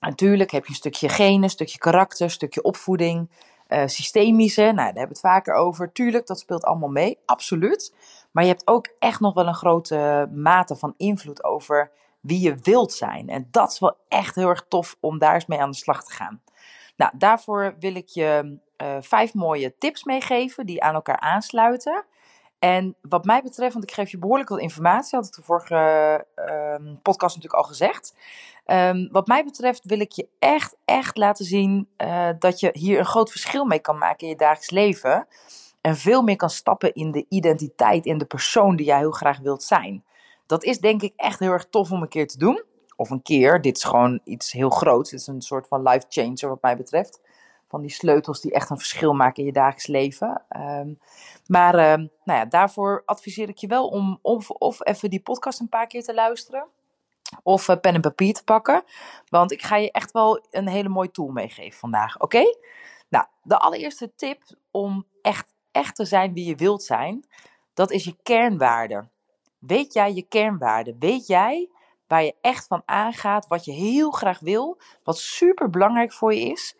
Natuurlijk 0.00 0.50
heb 0.50 0.64
je 0.64 0.70
een 0.70 0.76
stukje 0.76 1.08
genen, 1.08 1.42
een 1.42 1.50
stukje 1.50 1.78
karakter, 1.78 2.24
een 2.24 2.30
stukje 2.30 2.62
opvoeding, 2.62 3.30
uh, 3.68 3.82
systemische. 3.86 4.62
Nou, 4.62 4.74
daar 4.74 4.84
hebben 4.84 5.02
we 5.02 5.08
het 5.08 5.20
vaker 5.20 5.54
over. 5.54 5.92
Tuurlijk, 5.92 6.26
dat 6.26 6.38
speelt 6.38 6.64
allemaal 6.64 6.88
mee, 6.88 7.18
absoluut. 7.24 7.94
Maar 8.36 8.44
je 8.44 8.50
hebt 8.50 8.66
ook 8.66 8.88
echt 8.98 9.20
nog 9.20 9.34
wel 9.34 9.46
een 9.46 9.54
grote 9.54 10.28
mate 10.32 10.76
van 10.76 10.94
invloed 10.96 11.44
over 11.44 11.90
wie 12.20 12.40
je 12.40 12.54
wilt 12.62 12.92
zijn. 12.92 13.28
En 13.28 13.48
dat 13.50 13.72
is 13.72 13.78
wel 13.78 13.96
echt 14.08 14.34
heel 14.34 14.48
erg 14.48 14.64
tof 14.68 14.96
om 15.00 15.18
daar 15.18 15.34
eens 15.34 15.46
mee 15.46 15.60
aan 15.60 15.70
de 15.70 15.76
slag 15.76 16.04
te 16.04 16.12
gaan. 16.12 16.42
Nou, 16.96 17.12
daarvoor 17.18 17.76
wil 17.78 17.94
ik 17.94 18.08
je 18.08 18.58
uh, 18.82 18.96
vijf 19.00 19.34
mooie 19.34 19.74
tips 19.78 20.04
meegeven 20.04 20.66
die 20.66 20.82
aan 20.82 20.94
elkaar 20.94 21.20
aansluiten. 21.20 22.04
En 22.58 22.96
wat 23.02 23.24
mij 23.24 23.42
betreft, 23.42 23.72
want 23.72 23.84
ik 23.84 23.94
geef 23.94 24.10
je 24.10 24.18
behoorlijk 24.18 24.48
wat 24.48 24.60
informatie, 24.60 25.18
had 25.18 25.26
ik 25.26 25.34
de 25.34 25.42
vorige 25.42 26.26
uh, 26.36 26.92
podcast 27.02 27.36
natuurlijk 27.36 27.62
al 27.62 27.68
gezegd. 27.68 28.14
Um, 28.66 29.08
wat 29.12 29.26
mij 29.26 29.44
betreft 29.44 29.84
wil 29.84 30.00
ik 30.00 30.12
je 30.12 30.28
echt, 30.38 30.76
echt 30.84 31.16
laten 31.16 31.44
zien 31.44 31.88
uh, 31.98 32.28
dat 32.38 32.60
je 32.60 32.70
hier 32.72 32.98
een 32.98 33.04
groot 33.04 33.30
verschil 33.30 33.64
mee 33.64 33.80
kan 33.80 33.98
maken 33.98 34.22
in 34.22 34.28
je 34.28 34.36
dagelijks 34.36 34.70
leven. 34.70 35.26
En 35.86 35.96
veel 35.96 36.22
meer 36.22 36.36
kan 36.36 36.50
stappen 36.50 36.94
in 36.94 37.10
de 37.10 37.26
identiteit, 37.28 38.06
in 38.06 38.18
de 38.18 38.24
persoon 38.24 38.76
die 38.76 38.86
jij 38.86 38.98
heel 38.98 39.10
graag 39.10 39.38
wilt 39.38 39.62
zijn. 39.62 40.04
Dat 40.46 40.64
is 40.64 40.78
denk 40.78 41.02
ik 41.02 41.12
echt 41.16 41.38
heel 41.38 41.50
erg 41.50 41.66
tof 41.68 41.92
om 41.92 42.02
een 42.02 42.08
keer 42.08 42.26
te 42.26 42.38
doen. 42.38 42.62
Of 42.96 43.10
een 43.10 43.22
keer, 43.22 43.60
dit 43.60 43.76
is 43.76 43.84
gewoon 43.84 44.20
iets 44.24 44.52
heel 44.52 44.70
groots. 44.70 45.10
Dit 45.10 45.20
is 45.20 45.26
een 45.26 45.42
soort 45.42 45.68
van 45.68 45.82
life 45.82 46.06
changer 46.08 46.48
wat 46.48 46.62
mij 46.62 46.76
betreft. 46.76 47.20
Van 47.68 47.80
die 47.80 47.90
sleutels 47.90 48.40
die 48.40 48.52
echt 48.52 48.70
een 48.70 48.78
verschil 48.78 49.12
maken 49.12 49.36
in 49.36 49.44
je 49.44 49.52
dagelijks 49.52 49.86
leven. 49.86 50.42
Um, 50.56 50.98
maar 51.46 51.74
um, 51.92 52.10
nou 52.24 52.38
ja, 52.38 52.44
daarvoor 52.44 53.02
adviseer 53.04 53.48
ik 53.48 53.58
je 53.58 53.66
wel 53.66 53.88
om 53.88 54.18
of, 54.22 54.50
of 54.50 54.86
even 54.86 55.10
die 55.10 55.22
podcast 55.22 55.60
een 55.60 55.68
paar 55.68 55.86
keer 55.86 56.02
te 56.02 56.14
luisteren. 56.14 56.66
Of 57.42 57.68
uh, 57.68 57.76
pen 57.80 57.94
en 57.94 58.00
papier 58.00 58.34
te 58.34 58.44
pakken. 58.44 58.84
Want 59.28 59.52
ik 59.52 59.62
ga 59.62 59.76
je 59.76 59.90
echt 59.90 60.12
wel 60.12 60.46
een 60.50 60.68
hele 60.68 60.88
mooie 60.88 61.10
tool 61.10 61.28
meegeven 61.28 61.78
vandaag. 61.78 62.20
Oké? 62.20 62.42
Nou, 63.08 63.26
de 63.42 63.58
allereerste 63.58 64.14
tip 64.14 64.42
om 64.70 65.06
echt 65.22 65.54
echt 65.76 65.96
te 65.96 66.04
zijn 66.04 66.32
wie 66.32 66.46
je 66.46 66.54
wilt 66.54 66.82
zijn, 66.82 67.24
dat 67.74 67.90
is 67.90 68.04
je 68.04 68.16
kernwaarde. 68.22 69.08
Weet 69.58 69.92
jij 69.92 70.14
je 70.14 70.22
kernwaarde? 70.22 70.96
Weet 70.98 71.26
jij 71.26 71.68
waar 72.06 72.24
je 72.24 72.34
echt 72.40 72.66
van 72.66 72.82
aangaat, 72.84 73.46
wat 73.46 73.64
je 73.64 73.72
heel 73.72 74.10
graag 74.10 74.38
wil, 74.38 74.78
wat 75.04 75.18
super 75.18 75.70
belangrijk 75.70 76.12
voor 76.12 76.34
je 76.34 76.40
is? 76.40 76.76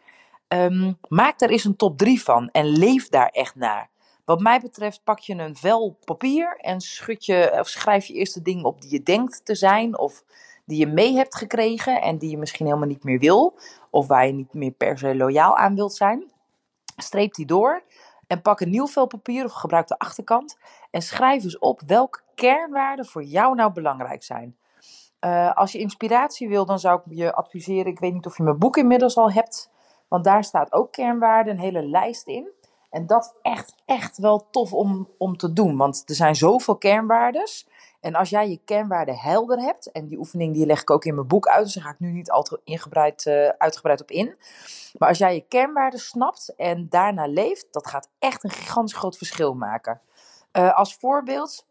Um, 0.49 0.99
maak 1.09 1.39
daar 1.39 1.49
eens 1.49 1.65
een 1.65 1.77
top 1.77 1.99
3 1.99 2.23
van 2.23 2.51
en 2.51 2.67
leef 2.67 3.09
daar 3.09 3.29
echt 3.29 3.55
naar. 3.55 3.91
Wat 4.25 4.41
mij 4.41 4.61
betreft 4.61 5.05
pak 5.05 5.19
je 5.19 5.35
een 5.35 5.57
vel 5.57 5.99
papier 6.05 6.57
en 6.61 6.81
schud 6.81 7.25
je, 7.25 7.57
of 7.61 7.69
schrijf 7.69 8.07
je 8.07 8.15
eerst 8.15 8.35
de 8.35 8.43
dingen 8.43 8.65
op 8.65 8.81
die 8.81 8.91
je 8.91 9.03
denkt 9.03 9.45
te 9.45 9.55
zijn 9.55 9.99
of 9.99 10.25
die 10.65 10.79
je 10.79 10.87
mee 10.87 11.15
hebt 11.15 11.37
gekregen 11.37 12.01
en 12.03 12.19
die 12.19 12.31
je 12.31 12.39
misschien 12.39 12.67
helemaal 12.67 12.89
niet 12.89 13.05
meer 13.05 13.19
wil 13.19 13.59
of 13.91 14.07
waar 14.07 14.27
je 14.27 14.33
niet 14.33 14.55
meer 14.55 14.71
per 14.71 14.99
se 14.99 15.17
loyaal 15.17 15.57
aan 15.57 15.75
wilt 15.75 15.95
zijn. 15.95 16.31
Streep 16.97 17.35
die 17.35 17.47
door 17.47 17.83
en 18.27 18.43
pak 18.43 18.61
een 18.61 18.71
nieuw 18.71 18.87
vel 18.87 19.07
papier 19.07 19.45
of 19.45 19.53
gebruik 19.53 19.87
de 19.87 19.99
achterkant. 19.99 20.59
En 20.91 21.03
schrijf 21.03 21.45
eens 21.45 21.59
op 21.59 21.81
welke 21.87 22.21
kernwaarden 22.35 23.07
voor 23.07 23.23
jou 23.25 23.55
nou 23.55 23.73
belangrijk 23.73 24.23
zijn. 24.23 24.57
Uh, 25.21 25.53
als 25.53 25.73
je 25.73 25.79
inspiratie 25.79 26.49
wil, 26.49 26.67
dan 26.67 26.79
zou 26.79 27.01
ik 27.05 27.17
je 27.17 27.35
adviseren. 27.35 27.93
Ik 27.93 27.99
weet 27.99 28.13
niet 28.13 28.27
of 28.27 28.37
je 28.37 28.43
mijn 28.43 28.59
boek 28.59 28.77
inmiddels 28.77 29.17
al 29.17 29.33
hebt. 29.33 29.71
Want 30.09 30.25
daar 30.25 30.45
staat 30.45 30.73
ook 30.73 30.93
kernwaarden, 30.93 31.53
een 31.53 31.61
hele 31.61 31.83
lijst 31.83 32.27
in. 32.27 32.49
En 32.91 33.07
dat 33.07 33.25
is 33.25 33.51
echt, 33.53 33.75
echt 33.85 34.19
wel 34.19 34.51
tof 34.51 34.73
om, 34.73 35.09
om 35.19 35.37
te 35.37 35.53
doen. 35.53 35.77
Want 35.77 36.03
er 36.07 36.15
zijn 36.15 36.35
zoveel 36.35 36.77
kernwaardes. 36.77 37.69
En 38.07 38.15
als 38.15 38.31
jij 38.31 38.49
je 38.49 38.61
kernwaarden 38.65 39.17
helder 39.17 39.59
hebt, 39.59 39.93
en 39.93 40.07
die 40.07 40.19
oefening 40.19 40.55
die 40.55 40.67
leg 40.67 40.81
ik 40.81 40.91
ook 40.91 41.05
in 41.05 41.15
mijn 41.15 41.27
boek 41.27 41.47
uit, 41.47 41.65
dus 41.65 41.75
daar 41.75 41.85
ga 41.85 41.91
ik 41.91 41.99
nu 41.99 42.11
niet 42.11 42.31
al 42.31 42.43
te 42.43 42.61
ingebreid, 42.65 43.25
uh, 43.25 43.49
uitgebreid 43.49 44.01
op 44.01 44.11
in. 44.11 44.37
Maar 44.99 45.09
als 45.09 45.19
jij 45.19 45.35
je 45.35 45.45
kernwaarden 45.49 46.01
snapt 46.01 46.55
en 46.57 46.89
daarna 46.89 47.27
leeft, 47.27 47.67
dat 47.71 47.87
gaat 47.87 48.09
echt 48.19 48.45
een 48.45 48.51
gigantisch 48.51 48.97
groot 48.97 49.17
verschil 49.17 49.55
maken. 49.55 50.01
Uh, 50.53 50.77
als 50.77 50.95
voorbeeld, 50.95 51.67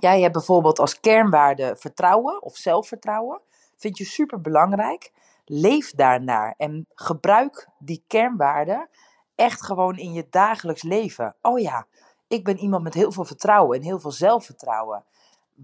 jij 0.00 0.20
hebt 0.20 0.32
bijvoorbeeld 0.32 0.78
als 0.78 1.00
kernwaarde 1.00 1.76
vertrouwen 1.76 2.42
of 2.42 2.56
zelfvertrouwen. 2.56 3.40
Vind 3.76 3.98
je 3.98 4.04
super 4.04 4.40
belangrijk. 4.40 5.12
Leef 5.44 5.90
daarnaar 5.90 6.54
en 6.56 6.86
gebruik 6.94 7.68
die 7.78 8.04
kernwaarden 8.06 8.88
echt 9.34 9.64
gewoon 9.64 9.98
in 9.98 10.12
je 10.12 10.26
dagelijks 10.30 10.82
leven. 10.82 11.34
Oh 11.42 11.58
ja, 11.58 11.86
ik 12.28 12.44
ben 12.44 12.58
iemand 12.58 12.82
met 12.82 12.94
heel 12.94 13.12
veel 13.12 13.24
vertrouwen 13.24 13.78
en 13.78 13.84
heel 13.84 14.00
veel 14.00 14.12
zelfvertrouwen. 14.12 15.04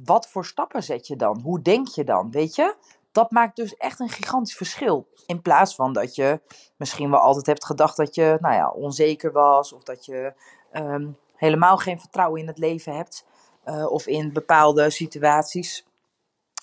Wat 0.04 0.28
voor 0.28 0.44
stappen 0.44 0.82
zet 0.82 1.06
je 1.06 1.16
dan? 1.16 1.40
Hoe 1.40 1.62
denk 1.62 1.88
je 1.88 2.04
dan? 2.04 2.30
Weet 2.30 2.54
je? 2.54 2.74
Dat 3.12 3.30
maakt 3.30 3.56
dus 3.56 3.76
echt 3.76 4.00
een 4.00 4.08
gigantisch 4.08 4.56
verschil. 4.56 5.06
In 5.26 5.42
plaats 5.42 5.74
van 5.74 5.92
dat 5.92 6.14
je 6.14 6.40
misschien 6.76 7.10
wel 7.10 7.20
altijd 7.20 7.46
hebt 7.46 7.64
gedacht 7.64 7.96
dat 7.96 8.14
je 8.14 8.38
nou 8.40 8.54
ja, 8.54 8.70
onzeker 8.70 9.32
was. 9.32 9.72
Of 9.72 9.82
dat 9.82 10.04
je 10.04 10.32
um, 10.72 11.16
helemaal 11.34 11.76
geen 11.76 12.00
vertrouwen 12.00 12.40
in 12.40 12.46
het 12.46 12.58
leven 12.58 12.96
hebt. 12.96 13.24
Uh, 13.64 13.92
of 13.92 14.06
in 14.06 14.32
bepaalde 14.32 14.90
situaties. 14.90 15.86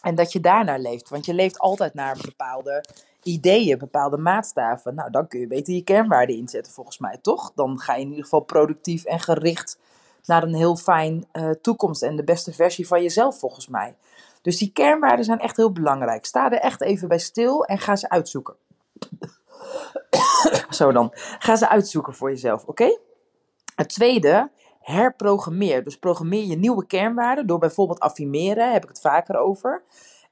En 0.01 0.15
dat 0.15 0.31
je 0.31 0.39
daarnaar 0.39 0.79
leeft. 0.79 1.09
Want 1.09 1.25
je 1.25 1.33
leeft 1.33 1.59
altijd 1.59 1.93
naar 1.93 2.17
bepaalde 2.21 2.83
ideeën, 3.23 3.77
bepaalde 3.77 4.17
maatstaven. 4.17 4.95
Nou, 4.95 5.11
dan 5.11 5.27
kun 5.27 5.39
je 5.39 5.47
beter 5.47 5.73
je 5.73 5.83
kernwaarden 5.83 6.35
inzetten, 6.35 6.73
volgens 6.73 6.97
mij, 6.97 7.17
toch? 7.21 7.51
Dan 7.55 7.79
ga 7.79 7.93
je 7.93 8.01
in 8.01 8.07
ieder 8.07 8.23
geval 8.23 8.39
productief 8.39 9.03
en 9.03 9.19
gericht 9.19 9.79
naar 10.25 10.43
een 10.43 10.55
heel 10.55 10.75
fijn 10.75 11.27
uh, 11.33 11.49
toekomst 11.49 12.01
en 12.03 12.15
de 12.15 12.23
beste 12.23 12.53
versie 12.53 12.87
van 12.87 13.01
jezelf, 13.01 13.39
volgens 13.39 13.67
mij. 13.67 13.95
Dus 14.41 14.57
die 14.57 14.71
kernwaarden 14.71 15.25
zijn 15.25 15.39
echt 15.39 15.57
heel 15.57 15.71
belangrijk. 15.71 16.25
Sta 16.25 16.51
er 16.51 16.59
echt 16.59 16.81
even 16.81 17.07
bij 17.07 17.19
stil 17.19 17.65
en 17.65 17.79
ga 17.79 17.95
ze 17.95 18.09
uitzoeken. 18.09 18.55
Zo 20.69 20.91
dan. 20.91 21.11
Ga 21.39 21.55
ze 21.55 21.69
uitzoeken 21.69 22.13
voor 22.13 22.29
jezelf, 22.29 22.65
oké? 22.65 22.97
Het 23.75 23.89
tweede, 23.89 24.51
herprogrammeer. 24.79 25.83
Dus 25.83 25.97
programmeer 25.97 26.45
je 26.45 26.57
nieuwe 26.57 26.85
kernwaarden 26.85 27.47
door 27.47 27.59
bijvoorbeeld 27.59 27.99
affirmeren, 27.99 28.71
heb 28.71 28.83
ik 28.83 28.89
het 28.89 29.01
vaker 29.01 29.37
over. 29.37 29.83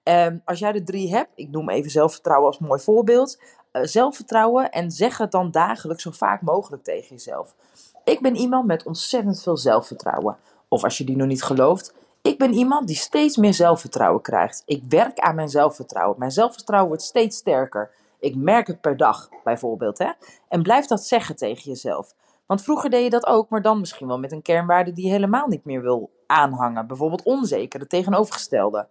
Um, 0.03 0.41
als 0.45 0.59
jij 0.59 0.71
de 0.71 0.83
drie 0.83 1.15
hebt, 1.15 1.31
ik 1.35 1.49
noem 1.49 1.69
even 1.69 1.91
zelfvertrouwen 1.91 2.47
als 2.47 2.59
mooi 2.59 2.81
voorbeeld. 2.81 3.41
Uh, 3.73 3.81
zelfvertrouwen 3.83 4.71
en 4.71 4.91
zeg 4.91 5.17
het 5.17 5.31
dan 5.31 5.51
dagelijks 5.51 6.03
zo 6.03 6.11
vaak 6.11 6.41
mogelijk 6.41 6.83
tegen 6.83 7.09
jezelf. 7.09 7.55
Ik 8.03 8.21
ben 8.21 8.35
iemand 8.35 8.65
met 8.65 8.83
ontzettend 8.83 9.41
veel 9.41 9.57
zelfvertrouwen. 9.57 10.37
Of 10.67 10.83
als 10.83 10.97
je 10.97 11.03
die 11.03 11.15
nog 11.15 11.27
niet 11.27 11.43
gelooft, 11.43 11.93
ik 12.21 12.37
ben 12.37 12.53
iemand 12.53 12.87
die 12.87 12.95
steeds 12.95 13.37
meer 13.37 13.53
zelfvertrouwen 13.53 14.21
krijgt. 14.21 14.63
Ik 14.65 14.83
werk 14.89 15.19
aan 15.19 15.35
mijn 15.35 15.49
zelfvertrouwen. 15.49 16.19
Mijn 16.19 16.31
zelfvertrouwen 16.31 16.89
wordt 16.89 17.03
steeds 17.03 17.37
sterker. 17.37 17.91
Ik 18.19 18.35
merk 18.35 18.67
het 18.67 18.81
per 18.81 18.97
dag, 18.97 19.29
bijvoorbeeld. 19.43 19.97
Hè? 19.97 20.11
En 20.47 20.63
blijf 20.63 20.85
dat 20.85 21.05
zeggen 21.05 21.35
tegen 21.35 21.63
jezelf. 21.63 22.13
Want 22.45 22.63
vroeger 22.63 22.89
deed 22.89 23.03
je 23.03 23.09
dat 23.09 23.25
ook, 23.25 23.49
maar 23.49 23.61
dan 23.61 23.79
misschien 23.79 24.07
wel 24.07 24.19
met 24.19 24.31
een 24.31 24.41
kernwaarde 24.41 24.93
die 24.93 25.05
je 25.05 25.11
helemaal 25.11 25.47
niet 25.47 25.65
meer 25.65 25.81
wil 25.81 26.09
aanhangen. 26.27 26.87
Bijvoorbeeld 26.87 27.23
onzeker, 27.23 27.79
het 27.79 27.89
tegenovergestelde. 27.89 28.87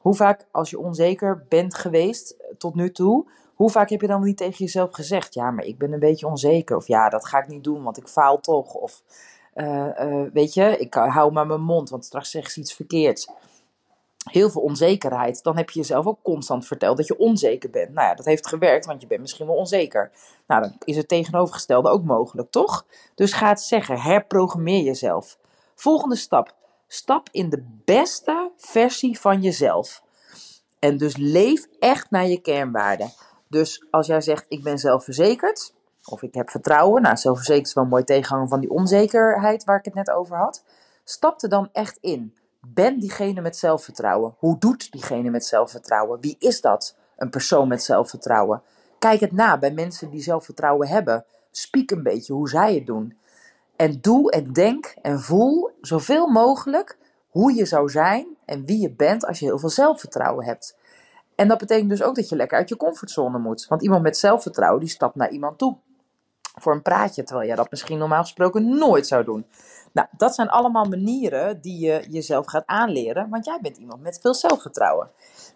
Hoe 0.00 0.14
vaak, 0.14 0.46
als 0.50 0.70
je 0.70 0.78
onzeker 0.78 1.44
bent 1.48 1.74
geweest 1.74 2.36
tot 2.58 2.74
nu 2.74 2.92
toe, 2.92 3.30
hoe 3.60 3.70
vaak 3.70 3.90
heb 3.90 4.00
je 4.00 4.06
dan 4.06 4.22
niet 4.22 4.36
tegen 4.36 4.64
jezelf 4.64 4.92
gezegd: 4.92 5.34
Ja, 5.34 5.50
maar 5.50 5.64
ik 5.64 5.78
ben 5.78 5.92
een 5.92 5.98
beetje 5.98 6.26
onzeker. 6.26 6.76
Of 6.76 6.86
ja, 6.86 7.08
dat 7.08 7.26
ga 7.26 7.38
ik 7.38 7.48
niet 7.48 7.64
doen, 7.64 7.82
want 7.82 7.96
ik 7.96 8.08
faal 8.08 8.40
toch. 8.40 8.74
Of 8.74 9.02
uh, 9.54 9.86
uh, 10.00 10.22
weet 10.32 10.54
je, 10.54 10.78
ik 10.78 10.94
hou 10.94 11.32
maar 11.32 11.46
mijn 11.46 11.62
mond, 11.62 11.90
want 11.90 12.04
straks 12.04 12.30
zeg 12.30 12.50
ze 12.50 12.60
iets 12.60 12.74
verkeerds. 12.74 13.28
Heel 14.30 14.50
veel 14.50 14.62
onzekerheid. 14.62 15.42
Dan 15.42 15.56
heb 15.56 15.70
je 15.70 15.78
jezelf 15.78 16.06
ook 16.06 16.18
constant 16.22 16.66
verteld 16.66 16.96
dat 16.96 17.06
je 17.06 17.18
onzeker 17.18 17.70
bent. 17.70 17.92
Nou 17.92 18.08
ja, 18.08 18.14
dat 18.14 18.24
heeft 18.24 18.46
gewerkt, 18.46 18.86
want 18.86 19.00
je 19.00 19.06
bent 19.06 19.20
misschien 19.20 19.46
wel 19.46 19.56
onzeker. 19.56 20.10
Nou, 20.46 20.62
dan 20.62 20.72
is 20.84 20.96
het 20.96 21.08
tegenovergestelde 21.08 21.88
ook 21.88 22.04
mogelijk, 22.04 22.50
toch? 22.50 22.86
Dus 23.14 23.32
ga 23.32 23.48
het 23.48 23.60
zeggen. 23.60 24.00
Herprogrammeer 24.00 24.82
jezelf. 24.82 25.38
Volgende 25.74 26.16
stap. 26.16 26.54
Stap 26.86 27.28
in 27.30 27.50
de 27.50 27.64
beste 27.84 28.50
versie 28.56 29.20
van 29.20 29.42
jezelf. 29.42 30.02
En 30.78 30.96
dus 30.96 31.16
leef 31.16 31.66
echt 31.78 32.10
naar 32.10 32.26
je 32.26 32.40
kernwaarden. 32.40 33.12
Dus 33.50 33.84
als 33.90 34.06
jij 34.06 34.20
zegt, 34.20 34.44
ik 34.48 34.62
ben 34.62 34.78
zelfverzekerd, 34.78 35.74
of 36.04 36.22
ik 36.22 36.34
heb 36.34 36.50
vertrouwen, 36.50 37.02
nou, 37.02 37.16
zelfverzekerd 37.16 37.66
is 37.66 37.72
wel 37.72 37.84
mooi 37.84 38.04
tegenhanger 38.04 38.48
van 38.48 38.60
die 38.60 38.70
onzekerheid 38.70 39.64
waar 39.64 39.78
ik 39.78 39.84
het 39.84 39.94
net 39.94 40.10
over 40.10 40.36
had. 40.36 40.64
Stap 41.04 41.42
er 41.42 41.48
dan 41.48 41.68
echt 41.72 41.98
in. 42.00 42.34
Ben 42.60 42.98
diegene 42.98 43.40
met 43.40 43.56
zelfvertrouwen. 43.56 44.34
Hoe 44.38 44.58
doet 44.58 44.92
diegene 44.92 45.30
met 45.30 45.44
zelfvertrouwen? 45.44 46.20
Wie 46.20 46.36
is 46.38 46.60
dat? 46.60 46.96
Een 47.16 47.30
persoon 47.30 47.68
met 47.68 47.82
zelfvertrouwen. 47.82 48.62
Kijk 48.98 49.20
het 49.20 49.32
na 49.32 49.58
bij 49.58 49.72
mensen 49.72 50.10
die 50.10 50.22
zelfvertrouwen 50.22 50.88
hebben. 50.88 51.24
Spiek 51.50 51.90
een 51.90 52.02
beetje 52.02 52.32
hoe 52.32 52.48
zij 52.48 52.74
het 52.74 52.86
doen. 52.86 53.18
En 53.76 54.00
doe 54.00 54.30
en 54.30 54.52
denk 54.52 54.94
en 55.02 55.20
voel 55.20 55.70
zoveel 55.80 56.26
mogelijk 56.26 56.98
hoe 57.28 57.54
je 57.54 57.64
zou 57.64 57.88
zijn 57.88 58.26
en 58.44 58.64
wie 58.64 58.80
je 58.80 58.92
bent 58.92 59.26
als 59.26 59.38
je 59.38 59.44
heel 59.44 59.58
veel 59.58 59.68
zelfvertrouwen 59.68 60.44
hebt. 60.44 60.76
En 61.40 61.48
dat 61.48 61.58
betekent 61.58 61.90
dus 61.90 62.02
ook 62.02 62.14
dat 62.14 62.28
je 62.28 62.36
lekker 62.36 62.58
uit 62.58 62.68
je 62.68 62.76
comfortzone 62.76 63.38
moet. 63.38 63.66
Want 63.68 63.82
iemand 63.82 64.02
met 64.02 64.16
zelfvertrouwen 64.16 64.80
die 64.80 64.88
stapt 64.88 65.14
naar 65.14 65.30
iemand 65.30 65.58
toe 65.58 65.76
voor 66.60 66.72
een 66.72 66.82
praatje, 66.82 67.22
terwijl 67.22 67.46
jij 67.46 67.56
dat 67.56 67.70
misschien 67.70 67.98
normaal 67.98 68.22
gesproken 68.22 68.78
nooit 68.78 69.06
zou 69.06 69.24
doen. 69.24 69.46
Nou, 69.92 70.08
dat 70.16 70.34
zijn 70.34 70.48
allemaal 70.48 70.84
manieren 70.84 71.60
die 71.60 71.78
je 71.78 72.04
jezelf 72.10 72.46
gaat 72.46 72.66
aanleren, 72.66 73.28
want 73.28 73.44
jij 73.44 73.58
bent 73.62 73.76
iemand 73.76 74.02
met 74.02 74.18
veel 74.20 74.34
zelfvertrouwen. 74.34 75.10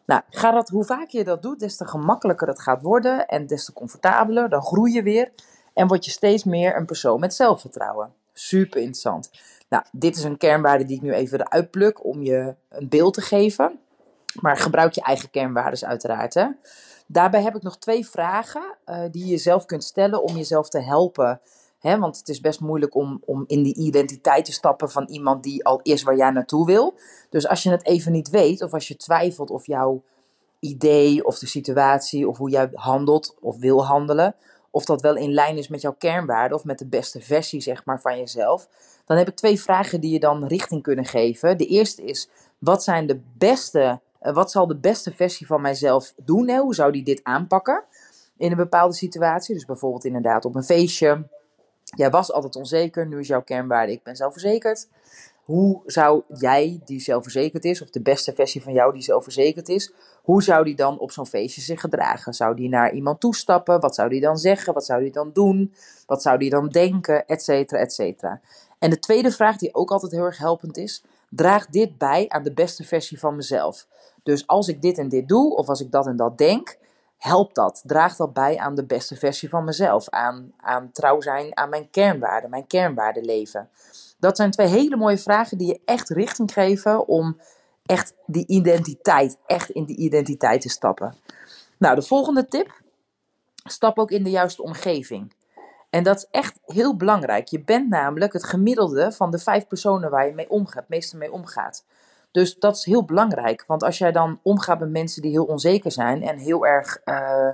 Nou, 0.04 0.22
ga 0.30 0.50
dat, 0.50 0.68
hoe 0.68 0.84
vaker 0.84 1.18
je 1.18 1.24
dat 1.24 1.42
doet, 1.42 1.60
des 1.60 1.76
te 1.76 1.86
gemakkelijker 1.86 2.48
het 2.48 2.60
gaat 2.60 2.82
worden 2.82 3.26
en 3.26 3.46
des 3.46 3.64
te 3.64 3.72
comfortabeler, 3.72 4.48
dan 4.48 4.62
groei 4.62 4.92
je 4.92 5.02
weer 5.02 5.32
en 5.74 5.86
word 5.86 6.04
je 6.04 6.10
steeds 6.10 6.44
meer 6.44 6.76
een 6.76 6.86
persoon 6.86 7.20
met 7.20 7.34
zelfvertrouwen. 7.34 8.12
Super 8.32 8.80
interessant. 8.80 9.30
Nou, 9.68 9.84
dit 9.92 10.16
is 10.16 10.24
een 10.24 10.36
kernwaarde 10.36 10.84
die 10.84 10.96
ik 10.96 11.02
nu 11.02 11.12
even 11.12 11.40
eruit 11.40 11.70
pluk 11.70 12.04
om 12.04 12.22
je 12.22 12.54
een 12.68 12.88
beeld 12.88 13.14
te 13.14 13.20
geven. 13.20 13.78
Maar 14.40 14.56
gebruik 14.56 14.92
je 14.92 15.02
eigen 15.02 15.30
kernwaarden 15.30 15.88
uiteraard. 15.88 16.34
Hè? 16.34 16.46
Daarbij 17.06 17.42
heb 17.42 17.56
ik 17.56 17.62
nog 17.62 17.78
twee 17.78 18.06
vragen 18.06 18.76
uh, 18.86 19.02
die 19.10 19.24
je 19.24 19.30
jezelf 19.30 19.64
kunt 19.64 19.84
stellen 19.84 20.22
om 20.22 20.36
jezelf 20.36 20.68
te 20.68 20.80
helpen. 20.80 21.40
Hè? 21.78 21.98
Want 21.98 22.16
het 22.16 22.28
is 22.28 22.40
best 22.40 22.60
moeilijk 22.60 22.94
om, 22.94 23.22
om 23.24 23.44
in 23.46 23.62
die 23.62 23.74
identiteit 23.74 24.44
te 24.44 24.52
stappen 24.52 24.90
van 24.90 25.04
iemand 25.08 25.42
die 25.42 25.64
al 25.64 25.80
is 25.82 26.02
waar 26.02 26.16
jij 26.16 26.30
naartoe 26.30 26.66
wil. 26.66 26.94
Dus 27.30 27.48
als 27.48 27.62
je 27.62 27.70
het 27.70 27.86
even 27.86 28.12
niet 28.12 28.30
weet 28.30 28.62
of 28.62 28.72
als 28.72 28.88
je 28.88 28.96
twijfelt 28.96 29.50
of 29.50 29.66
jouw 29.66 30.02
idee 30.58 31.24
of 31.24 31.38
de 31.38 31.46
situatie 31.46 32.28
of 32.28 32.38
hoe 32.38 32.50
jij 32.50 32.68
handelt 32.72 33.34
of 33.40 33.58
wil 33.58 33.86
handelen, 33.86 34.34
of 34.70 34.84
dat 34.84 35.00
wel 35.00 35.16
in 35.16 35.32
lijn 35.32 35.56
is 35.58 35.68
met 35.68 35.80
jouw 35.80 35.94
kernwaarden 35.98 36.58
of 36.58 36.64
met 36.64 36.78
de 36.78 36.86
beste 36.86 37.20
versie 37.20 37.60
zeg 37.60 37.84
maar, 37.84 38.00
van 38.00 38.18
jezelf, 38.18 38.68
dan 39.04 39.16
heb 39.16 39.28
ik 39.28 39.36
twee 39.36 39.60
vragen 39.60 40.00
die 40.00 40.12
je 40.12 40.20
dan 40.20 40.46
richting 40.46 40.82
kunnen 40.82 41.04
geven. 41.04 41.58
De 41.58 41.66
eerste 41.66 42.04
is, 42.04 42.28
wat 42.58 42.84
zijn 42.84 43.06
de 43.06 43.20
beste 43.38 43.80
eh, 43.80 43.96
wat 44.32 44.50
zal 44.50 44.66
de 44.66 44.76
beste 44.76 45.12
versie 45.12 45.46
van 45.46 45.60
mijzelf 45.60 46.14
doen? 46.24 46.50
Hoe 46.50 46.74
zou 46.74 46.92
die 46.92 47.02
dit 47.02 47.20
aanpakken 47.22 47.84
in 48.36 48.50
een 48.50 48.56
bepaalde 48.56 48.94
situatie? 48.94 49.54
Dus 49.54 49.64
bijvoorbeeld 49.64 50.04
inderdaad 50.04 50.44
op 50.44 50.54
een 50.54 50.64
feestje. 50.64 51.28
Jij 51.84 52.10
was 52.10 52.32
altijd 52.32 52.56
onzeker, 52.56 53.06
nu 53.06 53.18
is 53.18 53.26
jouw 53.26 53.42
kernwaarde 53.42 53.92
ik 53.92 54.02
ben 54.02 54.16
zelfverzekerd. 54.16 54.88
Hoe 55.44 55.82
zou 55.86 56.22
jij, 56.28 56.80
die 56.84 57.00
zelfverzekerd 57.00 57.64
is, 57.64 57.82
of 57.82 57.90
de 57.90 58.02
beste 58.02 58.34
versie 58.34 58.62
van 58.62 58.72
jou 58.72 58.92
die 58.92 59.02
zelfverzekerd 59.02 59.68
is, 59.68 59.92
hoe 60.22 60.42
zou 60.42 60.64
die 60.64 60.74
dan 60.74 60.98
op 60.98 61.10
zo'n 61.10 61.26
feestje 61.26 61.60
zich 61.60 61.80
gedragen? 61.80 62.34
Zou 62.34 62.56
die 62.56 62.68
naar 62.68 62.92
iemand 62.92 63.20
toestappen? 63.20 63.80
Wat 63.80 63.94
zou 63.94 64.08
die 64.08 64.20
dan 64.20 64.38
zeggen? 64.38 64.74
Wat 64.74 64.84
zou 64.84 65.02
die 65.02 65.12
dan 65.12 65.30
doen? 65.32 65.74
Wat 66.06 66.22
zou 66.22 66.38
die 66.38 66.50
dan 66.50 66.68
denken? 66.68 67.26
Etcetera, 67.26 67.80
etcetera. 67.80 68.40
En 68.78 68.90
de 68.90 68.98
tweede 68.98 69.30
vraag, 69.30 69.56
die 69.56 69.74
ook 69.74 69.90
altijd 69.90 70.12
heel 70.12 70.24
erg 70.24 70.38
helpend 70.38 70.76
is, 70.76 71.04
draagt 71.30 71.72
dit 71.72 71.98
bij 71.98 72.28
aan 72.28 72.42
de 72.42 72.52
beste 72.52 72.84
versie 72.84 73.18
van 73.18 73.36
mezelf? 73.36 73.86
Dus 74.24 74.46
als 74.46 74.68
ik 74.68 74.82
dit 74.82 74.98
en 74.98 75.08
dit 75.08 75.28
doe, 75.28 75.56
of 75.56 75.68
als 75.68 75.80
ik 75.80 75.90
dat 75.90 76.06
en 76.06 76.16
dat 76.16 76.38
denk, 76.38 76.78
helpt 77.18 77.54
dat? 77.54 77.82
Draagt 77.86 78.18
dat 78.18 78.32
bij 78.32 78.58
aan 78.58 78.74
de 78.74 78.84
beste 78.84 79.16
versie 79.16 79.48
van 79.48 79.64
mezelf? 79.64 80.08
Aan, 80.08 80.52
aan 80.56 80.90
trouw 80.92 81.20
zijn 81.20 81.56
aan 81.56 81.68
mijn 81.68 81.90
kernwaarden, 81.90 82.50
mijn 82.50 82.66
kernwaarden 82.66 83.24
leven? 83.24 83.68
Dat 84.18 84.36
zijn 84.36 84.50
twee 84.50 84.66
hele 84.66 84.96
mooie 84.96 85.18
vragen 85.18 85.58
die 85.58 85.66
je 85.66 85.80
echt 85.84 86.08
richting 86.08 86.52
geven 86.52 87.08
om 87.08 87.40
echt 87.86 88.14
die 88.26 88.46
identiteit, 88.46 89.38
echt 89.46 89.70
in 89.70 89.84
die 89.84 89.96
identiteit 89.96 90.60
te 90.60 90.68
stappen. 90.68 91.14
Nou, 91.78 91.94
de 91.94 92.02
volgende 92.02 92.46
tip. 92.46 92.82
Stap 93.64 93.98
ook 93.98 94.10
in 94.10 94.24
de 94.24 94.30
juiste 94.30 94.62
omgeving. 94.62 95.32
En 95.90 96.02
dat 96.02 96.16
is 96.16 96.26
echt 96.30 96.58
heel 96.66 96.96
belangrijk. 96.96 97.48
Je 97.48 97.64
bent 97.64 97.88
namelijk 97.88 98.32
het 98.32 98.44
gemiddelde 98.44 99.12
van 99.12 99.30
de 99.30 99.38
vijf 99.38 99.66
personen 99.66 100.10
waar 100.10 100.26
je 100.26 100.34
mee 100.34 100.50
omgaat, 100.50 100.74
het 100.74 100.88
meeste 100.88 101.16
mee 101.16 101.32
omgaat. 101.32 101.84
Dus 102.34 102.58
dat 102.58 102.76
is 102.76 102.84
heel 102.84 103.04
belangrijk. 103.04 103.64
Want 103.66 103.82
als 103.82 103.98
jij 103.98 104.12
dan 104.12 104.38
omgaat 104.42 104.78
met 104.78 104.90
mensen 104.90 105.22
die 105.22 105.30
heel 105.30 105.44
onzeker 105.44 105.92
zijn 105.92 106.22
en 106.22 106.36
heel 106.36 106.66
erg 106.66 107.00
uh, 107.04 107.48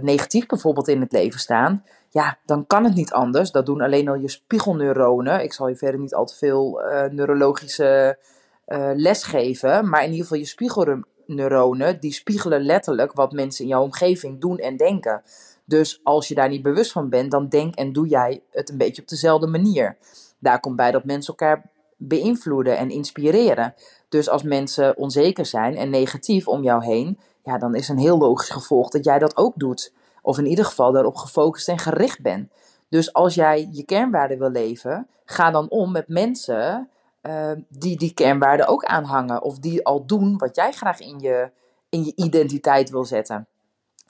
negatief 0.00 0.46
bijvoorbeeld 0.46 0.88
in 0.88 1.00
het 1.00 1.12
leven 1.12 1.40
staan, 1.40 1.84
ja, 2.10 2.38
dan 2.44 2.66
kan 2.66 2.84
het 2.84 2.94
niet 2.94 3.12
anders. 3.12 3.50
Dat 3.50 3.66
doen 3.66 3.80
alleen 3.80 4.08
al 4.08 4.14
je 4.14 4.28
spiegelneuronen. 4.28 5.42
Ik 5.42 5.52
zal 5.52 5.68
je 5.68 5.76
verder 5.76 6.00
niet 6.00 6.14
al 6.14 6.24
te 6.26 6.34
veel 6.34 6.82
uh, 6.82 7.04
neurologische 7.04 8.18
les 8.94 9.22
geven, 9.22 9.88
maar 9.88 10.02
in 10.02 10.10
ieder 10.10 10.22
geval 10.22 10.38
je 10.38 10.46
spiegelneuronen, 10.46 12.00
die 12.00 12.12
spiegelen 12.12 12.62
letterlijk 12.62 13.12
wat 13.12 13.32
mensen 13.32 13.64
in 13.64 13.70
jouw 13.70 13.82
omgeving 13.82 14.40
doen 14.40 14.58
en 14.58 14.76
denken. 14.76 15.22
Dus 15.64 16.00
als 16.02 16.28
je 16.28 16.34
daar 16.34 16.48
niet 16.48 16.62
bewust 16.62 16.92
van 16.92 17.08
bent, 17.08 17.30
dan 17.30 17.48
denk 17.48 17.74
en 17.74 17.92
doe 17.92 18.08
jij 18.08 18.42
het 18.50 18.70
een 18.70 18.78
beetje 18.78 19.02
op 19.02 19.08
dezelfde 19.08 19.46
manier. 19.46 19.96
Daar 20.38 20.60
komt 20.60 20.76
bij 20.76 20.90
dat 20.90 21.04
mensen 21.04 21.34
elkaar 21.36 21.74
beïnvloeden 21.96 22.78
en 22.78 22.90
inspireren. 22.90 23.74
Dus 24.08 24.28
als 24.28 24.42
mensen 24.42 24.96
onzeker 24.96 25.46
zijn 25.46 25.76
en 25.76 25.90
negatief 25.90 26.48
om 26.48 26.62
jou 26.62 26.84
heen, 26.84 27.18
ja, 27.42 27.58
dan 27.58 27.74
is 27.74 27.88
een 27.88 27.98
heel 27.98 28.18
logisch 28.18 28.50
gevolg 28.50 28.90
dat 28.90 29.04
jij 29.04 29.18
dat 29.18 29.36
ook 29.36 29.52
doet. 29.56 29.92
Of 30.22 30.38
in 30.38 30.46
ieder 30.46 30.64
geval 30.64 30.92
daarop 30.92 31.16
gefocust 31.16 31.68
en 31.68 31.78
gericht 31.78 32.22
bent. 32.22 32.52
Dus 32.88 33.12
als 33.12 33.34
jij 33.34 33.68
je 33.72 33.84
kernwaarden 33.84 34.38
wil 34.38 34.50
leven, 34.50 35.08
ga 35.24 35.50
dan 35.50 35.70
om 35.70 35.92
met 35.92 36.08
mensen 36.08 36.90
uh, 37.22 37.50
die 37.68 37.96
die 37.96 38.14
kernwaarden 38.14 38.68
ook 38.68 38.84
aanhangen. 38.84 39.42
Of 39.42 39.58
die 39.58 39.84
al 39.84 40.06
doen 40.06 40.38
wat 40.38 40.56
jij 40.56 40.72
graag 40.72 41.00
in 41.00 41.18
je, 41.18 41.50
in 41.88 42.04
je 42.04 42.12
identiteit 42.14 42.90
wil 42.90 43.04
zetten. 43.04 43.46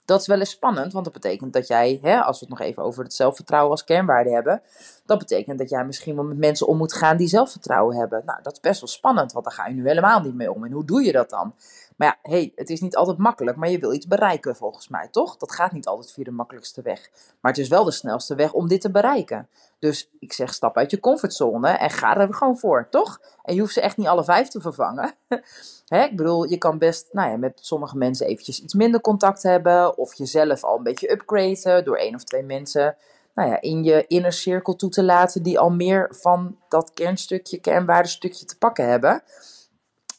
Dat 0.07 0.21
is 0.21 0.27
wel 0.27 0.39
eens 0.39 0.49
spannend, 0.49 0.93
want 0.93 1.05
dat 1.05 1.13
betekent 1.13 1.53
dat 1.53 1.67
jij, 1.67 1.99
hè, 2.01 2.19
als 2.19 2.39
we 2.39 2.45
het 2.45 2.57
nog 2.57 2.67
even 2.67 2.83
over 2.83 3.03
het 3.03 3.13
zelfvertrouwen 3.13 3.71
als 3.71 3.83
kernwaarde 3.83 4.29
hebben, 4.29 4.61
dat 5.05 5.17
betekent 5.17 5.57
dat 5.57 5.69
jij 5.69 5.85
misschien 5.85 6.15
wel 6.15 6.23
met 6.23 6.37
mensen 6.37 6.67
om 6.67 6.77
moet 6.77 6.93
gaan 6.93 7.17
die 7.17 7.27
zelfvertrouwen 7.27 7.95
hebben. 7.95 8.21
Nou, 8.25 8.39
dat 8.41 8.53
is 8.53 8.59
best 8.59 8.79
wel 8.79 8.89
spannend, 8.89 9.31
want 9.31 9.45
daar 9.45 9.53
ga 9.53 9.67
je 9.67 9.73
nu 9.73 9.87
helemaal 9.87 10.19
niet 10.21 10.33
mee 10.35 10.51
om. 10.51 10.65
En 10.65 10.71
hoe 10.71 10.85
doe 10.85 11.03
je 11.03 11.11
dat 11.11 11.29
dan? 11.29 11.53
Maar 11.97 12.07
ja, 12.07 12.31
hey, 12.31 12.51
het 12.55 12.69
is 12.69 12.81
niet 12.81 12.95
altijd 12.95 13.17
makkelijk, 13.17 13.57
maar 13.57 13.69
je 13.69 13.79
wil 13.79 13.93
iets 13.93 14.07
bereiken 14.07 14.55
volgens 14.55 14.87
mij, 14.87 15.07
toch? 15.11 15.37
Dat 15.37 15.51
gaat 15.51 15.71
niet 15.71 15.87
altijd 15.87 16.11
via 16.11 16.23
de 16.23 16.31
makkelijkste 16.31 16.81
weg. 16.81 17.09
Maar 17.41 17.51
het 17.51 17.61
is 17.61 17.67
wel 17.67 17.83
de 17.83 17.91
snelste 17.91 18.35
weg 18.35 18.53
om 18.53 18.67
dit 18.67 18.81
te 18.81 18.91
bereiken. 18.91 19.49
Dus 19.79 20.09
ik 20.19 20.33
zeg, 20.33 20.53
stap 20.53 20.77
uit 20.77 20.91
je 20.91 20.99
comfortzone 20.99 21.69
en 21.69 21.89
ga 21.89 22.17
er 22.17 22.33
gewoon 22.33 22.57
voor, 22.57 22.87
toch? 22.89 23.21
En 23.43 23.53
je 23.53 23.59
hoeft 23.59 23.73
ze 23.73 23.81
echt 23.81 23.97
niet 23.97 24.07
alle 24.07 24.23
vijf 24.23 24.47
te 24.47 24.61
vervangen. 24.61 25.13
Hè, 25.87 26.03
ik 26.03 26.15
bedoel, 26.15 26.43
je 26.43 26.57
kan 26.57 26.77
best 26.77 27.07
nou 27.11 27.29
ja, 27.29 27.37
met 27.37 27.59
sommige 27.61 27.97
mensen 27.97 28.27
eventjes 28.27 28.63
iets 28.63 28.73
minder 28.73 29.01
contact 29.01 29.43
hebben. 29.43 29.97
Of 29.97 30.13
jezelf 30.13 30.63
al 30.63 30.77
een 30.77 30.83
beetje 30.83 31.11
upgraden 31.11 31.85
door 31.85 31.97
één 31.97 32.15
of 32.15 32.23
twee 32.23 32.43
mensen 32.43 32.95
nou 33.37 33.49
ja, 33.49 33.61
in 33.61 33.83
je 33.83 34.05
inner 34.07 34.33
cirkel 34.33 34.75
toe 34.75 34.89
te 34.89 35.03
laten 35.03 35.43
die 35.43 35.59
al 35.59 35.69
meer 35.69 36.07
van 36.11 36.57
dat 36.69 36.93
kernstukje, 36.93 37.57
kernwaardestukje 37.59 38.45
te 38.45 38.57
pakken 38.57 38.89
hebben. 38.89 39.23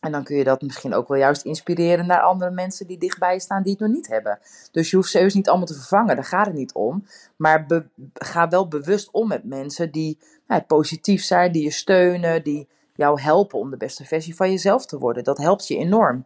En 0.01 0.13
dan 0.13 0.25
kun 0.25 0.37
je 0.37 0.45
dat 0.45 0.63
misschien 0.63 0.95
ook 0.95 1.09
wel 1.09 1.19
juist 1.19 1.45
inspireren 1.45 2.07
naar 2.07 2.21
andere 2.21 2.51
mensen 2.51 2.87
die 2.87 2.99
dichtbij 2.99 3.39
staan 3.39 3.63
die 3.63 3.73
het 3.73 3.81
nog 3.81 3.91
niet 3.91 4.09
hebben. 4.09 4.39
Dus 4.71 4.91
je 4.91 4.97
hoeft 4.97 5.11
ze 5.11 5.31
niet 5.33 5.49
allemaal 5.49 5.67
te 5.67 5.75
vervangen, 5.75 6.15
daar 6.15 6.25
gaat 6.25 6.47
het 6.47 6.55
niet 6.55 6.73
om. 6.73 7.05
Maar 7.37 7.67
ga 8.15 8.49
wel 8.49 8.69
bewust 8.69 9.11
om 9.11 9.29
met 9.29 9.45
mensen 9.45 9.91
die 9.91 10.19
nou, 10.47 10.63
positief 10.63 11.25
zijn, 11.25 11.53
die 11.53 11.63
je 11.63 11.71
steunen, 11.71 12.43
die 12.43 12.69
jou 12.95 13.21
helpen 13.21 13.59
om 13.59 13.71
de 13.71 13.77
beste 13.77 14.05
versie 14.05 14.37
van 14.37 14.51
jezelf 14.51 14.87
te 14.87 14.99
worden. 14.99 15.25
Dat 15.25 15.39
helpt 15.39 15.69
je 15.69 15.77
enorm. 15.77 16.25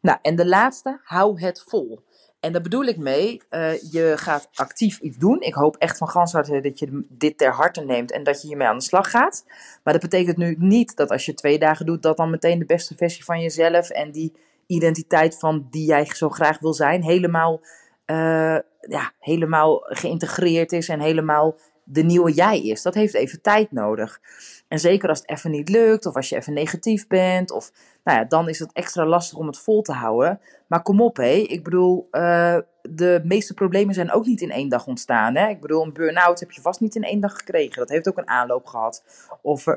Nou, 0.00 0.18
en 0.22 0.36
de 0.36 0.46
laatste, 0.46 1.00
hou 1.02 1.40
het 1.40 1.64
vol. 1.66 2.00
En 2.40 2.52
daar 2.52 2.62
bedoel 2.62 2.84
ik 2.84 2.96
mee, 2.96 3.42
uh, 3.50 3.82
je 3.92 4.12
gaat 4.16 4.48
actief 4.54 4.98
iets 4.98 5.16
doen. 5.16 5.40
Ik 5.40 5.54
hoop 5.54 5.76
echt 5.76 5.98
van 5.98 6.08
gans 6.08 6.32
harte 6.32 6.60
dat 6.60 6.78
je 6.78 7.04
dit 7.08 7.38
ter 7.38 7.52
harte 7.52 7.84
neemt 7.84 8.12
en 8.12 8.22
dat 8.22 8.42
je 8.42 8.48
hiermee 8.48 8.66
aan 8.66 8.78
de 8.78 8.84
slag 8.84 9.10
gaat. 9.10 9.44
Maar 9.84 9.92
dat 9.92 10.02
betekent 10.02 10.36
nu 10.36 10.56
niet 10.58 10.96
dat 10.96 11.10
als 11.10 11.26
je 11.26 11.34
twee 11.34 11.58
dagen 11.58 11.86
doet, 11.86 12.02
dat 12.02 12.16
dan 12.16 12.30
meteen 12.30 12.58
de 12.58 12.64
beste 12.64 12.96
versie 12.96 13.24
van 13.24 13.40
jezelf 13.40 13.90
en 13.90 14.10
die 14.10 14.32
identiteit 14.66 15.38
van 15.38 15.66
die 15.70 15.86
jij 15.86 16.04
zo 16.04 16.28
graag 16.28 16.58
wil 16.58 16.74
zijn, 16.74 17.02
helemaal, 17.02 17.60
uh, 18.06 18.58
ja, 18.80 19.12
helemaal 19.18 19.80
geïntegreerd 19.80 20.72
is 20.72 20.88
en 20.88 21.00
helemaal 21.00 21.56
de 21.84 22.02
nieuwe 22.02 22.32
jij 22.32 22.62
is. 22.62 22.82
Dat 22.82 22.94
heeft 22.94 23.14
even 23.14 23.40
tijd 23.40 23.72
nodig. 23.72 24.20
En 24.68 24.78
zeker 24.78 25.08
als 25.08 25.18
het 25.18 25.30
even 25.30 25.50
niet 25.50 25.68
lukt, 25.68 26.06
of 26.06 26.16
als 26.16 26.28
je 26.28 26.36
even 26.36 26.52
negatief 26.52 27.06
bent, 27.06 27.50
of 27.50 27.72
nou 28.04 28.18
ja, 28.18 28.24
dan 28.24 28.48
is 28.48 28.58
het 28.58 28.72
extra 28.72 29.06
lastig 29.06 29.38
om 29.38 29.46
het 29.46 29.58
vol 29.58 29.82
te 29.82 29.92
houden. 29.92 30.40
Maar 30.66 30.82
kom 30.82 31.00
op, 31.00 31.16
hé. 31.16 31.32
Ik 31.32 31.64
bedoel, 31.64 32.08
uh, 32.12 32.58
de 32.82 33.20
meeste 33.24 33.54
problemen 33.54 33.94
zijn 33.94 34.12
ook 34.12 34.26
niet 34.26 34.40
in 34.40 34.50
één 34.50 34.68
dag 34.68 34.86
ontstaan. 34.86 35.36
Hè? 35.36 35.48
Ik 35.48 35.60
bedoel, 35.60 35.82
een 35.82 35.92
burn-out 35.92 36.40
heb 36.40 36.50
je 36.50 36.60
vast 36.60 36.80
niet 36.80 36.94
in 36.94 37.02
één 37.02 37.20
dag 37.20 37.36
gekregen. 37.36 37.78
Dat 37.78 37.88
heeft 37.88 38.08
ook 38.08 38.18
een 38.18 38.28
aanloop 38.28 38.66
gehad. 38.66 39.04
Of 39.42 39.66
uh, 39.66 39.74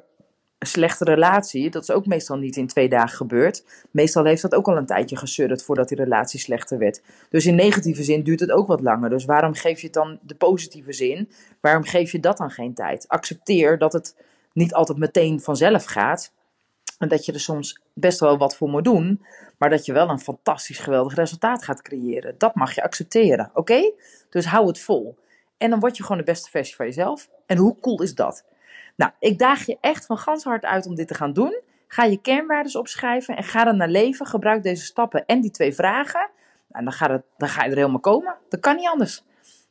een 0.63 0.69
slechte 0.69 1.03
relatie, 1.03 1.69
dat 1.69 1.81
is 1.81 1.91
ook 1.91 2.05
meestal 2.05 2.37
niet 2.37 2.55
in 2.55 2.67
twee 2.67 2.89
dagen 2.89 3.17
gebeurd. 3.17 3.63
Meestal 3.91 4.25
heeft 4.25 4.41
dat 4.41 4.55
ook 4.55 4.67
al 4.67 4.77
een 4.77 4.85
tijdje 4.85 5.17
gesudderd 5.17 5.63
voordat 5.63 5.87
die 5.87 5.97
relatie 5.97 6.39
slechter 6.39 6.77
werd. 6.77 7.01
Dus 7.29 7.45
in 7.45 7.55
negatieve 7.55 8.03
zin 8.03 8.23
duurt 8.23 8.39
het 8.39 8.51
ook 8.51 8.67
wat 8.67 8.81
langer. 8.81 9.09
Dus 9.09 9.25
waarom 9.25 9.53
geef 9.53 9.79
je 9.79 9.85
het 9.85 9.95
dan 9.95 10.19
de 10.21 10.35
positieve 10.35 10.93
zin? 10.93 11.29
Waarom 11.61 11.83
geef 11.83 12.11
je 12.11 12.19
dat 12.19 12.37
dan 12.37 12.51
geen 12.51 12.73
tijd? 12.73 13.07
Accepteer 13.07 13.77
dat 13.77 13.93
het 13.93 14.15
niet 14.53 14.73
altijd 14.73 14.97
meteen 14.97 15.41
vanzelf 15.41 15.85
gaat. 15.85 16.31
En 16.97 17.07
dat 17.07 17.25
je 17.25 17.33
er 17.33 17.39
soms 17.39 17.79
best 17.93 18.19
wel 18.19 18.37
wat 18.37 18.55
voor 18.55 18.69
moet 18.69 18.83
doen. 18.83 19.21
Maar 19.57 19.69
dat 19.69 19.85
je 19.85 19.93
wel 19.93 20.09
een 20.09 20.19
fantastisch 20.19 20.79
geweldig 20.79 21.15
resultaat 21.15 21.63
gaat 21.63 21.81
creëren. 21.81 22.35
Dat 22.37 22.55
mag 22.55 22.75
je 22.75 22.83
accepteren, 22.83 23.51
oké? 23.53 23.91
Dus 24.29 24.45
hou 24.45 24.67
het 24.67 24.79
vol. 24.79 25.15
En 25.57 25.69
dan 25.69 25.79
word 25.79 25.97
je 25.97 26.03
gewoon 26.03 26.17
de 26.17 26.23
beste 26.23 26.49
versie 26.49 26.75
van 26.75 26.85
jezelf. 26.85 27.29
En 27.45 27.57
hoe 27.57 27.79
cool 27.79 28.01
is 28.01 28.15
dat? 28.15 28.43
Nou, 28.95 29.11
ik 29.19 29.39
daag 29.39 29.65
je 29.65 29.77
echt 29.81 30.05
van 30.05 30.17
gans 30.17 30.43
hart 30.43 30.65
uit 30.65 30.85
om 30.85 30.95
dit 30.95 31.07
te 31.07 31.13
gaan 31.13 31.33
doen. 31.33 31.61
Ga 31.87 32.03
je 32.03 32.21
kernwaarden 32.21 32.79
opschrijven 32.79 33.37
en 33.37 33.43
ga 33.43 33.67
er 33.67 33.75
naar 33.75 33.89
leven. 33.89 34.25
Gebruik 34.25 34.63
deze 34.63 34.85
stappen 34.85 35.25
en 35.25 35.41
die 35.41 35.51
twee 35.51 35.73
vragen. 35.73 36.29
En 36.71 36.83
dan, 36.83 36.93
gaat 36.93 37.09
het, 37.09 37.23
dan 37.37 37.49
ga 37.49 37.63
je 37.63 37.69
er 37.69 37.75
helemaal 37.75 37.99
komen. 37.99 38.35
Dat 38.49 38.59
kan 38.59 38.75
niet 38.75 38.87
anders. 38.87 39.23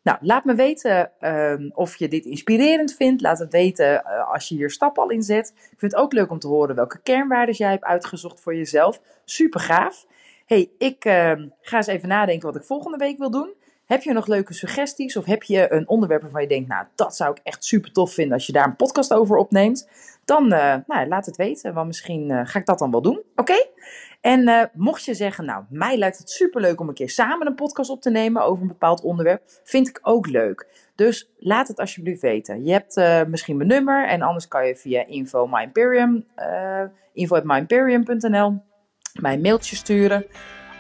Nou, 0.03 0.19
laat 0.21 0.45
me 0.45 0.55
weten 0.55 1.11
uh, 1.21 1.71
of 1.75 1.97
je 1.97 2.09
dit 2.09 2.25
inspirerend 2.25 2.95
vindt. 2.95 3.23
Laat 3.23 3.39
het 3.39 3.53
weten 3.53 3.93
uh, 3.93 4.33
als 4.33 4.49
je 4.49 4.55
hier 4.55 4.71
stappen 4.71 5.03
al 5.03 5.11
in 5.11 5.23
zet. 5.23 5.53
Ik 5.57 5.79
vind 5.79 5.93
het 5.93 6.01
ook 6.01 6.13
leuk 6.13 6.31
om 6.31 6.39
te 6.39 6.49
horen 6.49 6.75
welke 6.75 7.03
kernwaarden 7.03 7.55
jij 7.55 7.71
hebt 7.71 7.85
uitgezocht 7.85 8.41
voor 8.41 8.55
jezelf. 8.55 9.01
Super 9.25 9.61
gaaf. 9.61 10.07
hey, 10.47 10.71
ik 10.79 11.05
uh, 11.05 11.33
ga 11.61 11.77
eens 11.77 11.87
even 11.87 12.09
nadenken 12.09 12.47
wat 12.47 12.57
ik 12.57 12.65
volgende 12.65 12.99
week 12.99 13.19
wil 13.19 13.31
doen. 13.31 13.55
Heb 13.93 14.03
je 14.03 14.13
nog 14.13 14.27
leuke 14.27 14.55
suggesties 14.55 15.17
of 15.17 15.25
heb 15.25 15.43
je 15.43 15.73
een 15.73 15.89
onderwerp 15.89 16.23
waarvan 16.23 16.43
je 16.43 16.49
denkt, 16.49 16.69
nou, 16.69 16.87
dat 16.95 17.17
zou 17.17 17.31
ik 17.31 17.41
echt 17.43 17.65
super 17.65 17.93
tof 17.93 18.13
vinden 18.13 18.35
als 18.35 18.47
je 18.47 18.53
daar 18.53 18.67
een 18.67 18.77
podcast 18.77 19.15
over 19.15 19.37
opneemt? 19.37 19.89
Dan 20.25 20.53
uh, 20.53 20.75
nou, 20.87 21.09
laat 21.09 21.27
het 21.27 21.37
weten, 21.37 21.75
want 21.75 21.87
misschien 21.87 22.31
uh, 22.31 22.41
ga 22.45 22.59
ik 22.59 22.67
dat 22.67 22.79
dan 22.79 22.91
wel 22.91 23.03
doen. 23.03 23.23
Oké? 23.37 23.67
En 24.21 24.49
uh, 24.49 24.63
mocht 24.73 25.05
je 25.05 25.15
zeggen, 25.15 25.45
nou, 25.45 25.65
mij 25.69 25.97
lijkt 25.97 26.19
het 26.19 26.31
super 26.31 26.61
leuk 26.61 26.81
om 26.81 26.89
een 26.89 26.95
keer 26.95 27.11
samen 27.11 27.47
een 27.47 27.55
podcast 27.55 27.91
op 27.91 28.01
te 28.01 28.11
nemen 28.11 28.43
over 28.43 28.63
een 28.63 28.69
bepaald 28.69 29.03
onderwerp, 29.03 29.43
vind 29.65 29.89
ik 29.89 29.99
ook 30.03 30.27
leuk. 30.27 30.67
Dus 30.95 31.33
laat 31.39 31.69
het 31.69 31.79
alsjeblieft 31.79 32.21
weten. 32.21 32.65
Je 32.65 32.73
hebt 32.73 33.29
misschien 33.29 33.57
mijn 33.57 33.69
nummer 33.69 34.09
en 34.09 34.23
anders 34.23 34.49
kan 34.49 34.67
je 34.67 34.77
via 34.77 35.07
info 35.07 35.47
myimperium, 35.47 36.27
uh, 36.37 36.83
info@myimperium.nl 37.13 38.63
mij 39.21 39.35
een 39.35 39.41
mailtje 39.41 39.77
sturen 39.77 40.27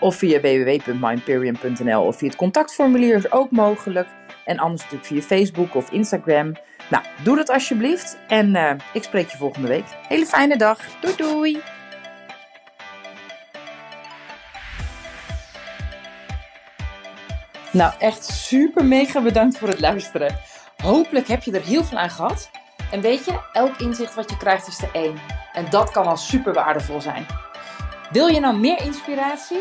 of 0.02 0.16
via 0.16 0.40
www.myimperium.nl 0.40 2.02
of 2.02 2.16
via 2.16 2.28
het 2.28 2.36
contactformulier 2.36 3.16
is 3.16 3.32
ook 3.32 3.50
mogelijk. 3.50 4.08
En 4.44 4.58
anders 4.58 4.82
natuurlijk 4.82 5.08
via 5.08 5.22
Facebook 5.22 5.74
of 5.74 5.90
Instagram. 5.90 6.52
Nou, 6.90 7.04
doe 7.22 7.36
dat 7.36 7.50
alsjeblieft 7.50 8.18
en 8.28 8.54
uh, 8.54 8.70
ik 8.92 9.02
spreek 9.02 9.30
je 9.30 9.36
volgende 9.36 9.68
week. 9.68 9.84
Hele 10.08 10.26
fijne 10.26 10.56
dag. 10.56 10.78
Doei 11.00 11.16
doei! 11.16 11.62
Nou, 17.72 17.92
echt 17.98 18.24
super 18.24 18.84
mega 18.84 19.20
bedankt 19.20 19.58
voor 19.58 19.68
het 19.68 19.80
luisteren. 19.80 20.36
Hopelijk 20.82 21.28
heb 21.28 21.42
je 21.42 21.52
er 21.52 21.64
heel 21.64 21.84
veel 21.84 21.98
aan 21.98 22.10
gehad. 22.10 22.50
En 22.90 23.00
weet 23.00 23.24
je, 23.24 23.40
elk 23.52 23.76
inzicht 23.76 24.14
wat 24.14 24.30
je 24.30 24.36
krijgt 24.36 24.66
is 24.66 24.76
de 24.76 24.88
één. 24.92 25.14
En 25.52 25.66
dat 25.70 25.90
kan 25.90 26.06
al 26.06 26.16
super 26.16 26.52
waardevol 26.52 27.00
zijn. 27.00 27.26
Wil 28.10 28.26
je 28.26 28.40
nou 28.40 28.58
meer 28.58 28.84
inspiratie? 28.84 29.60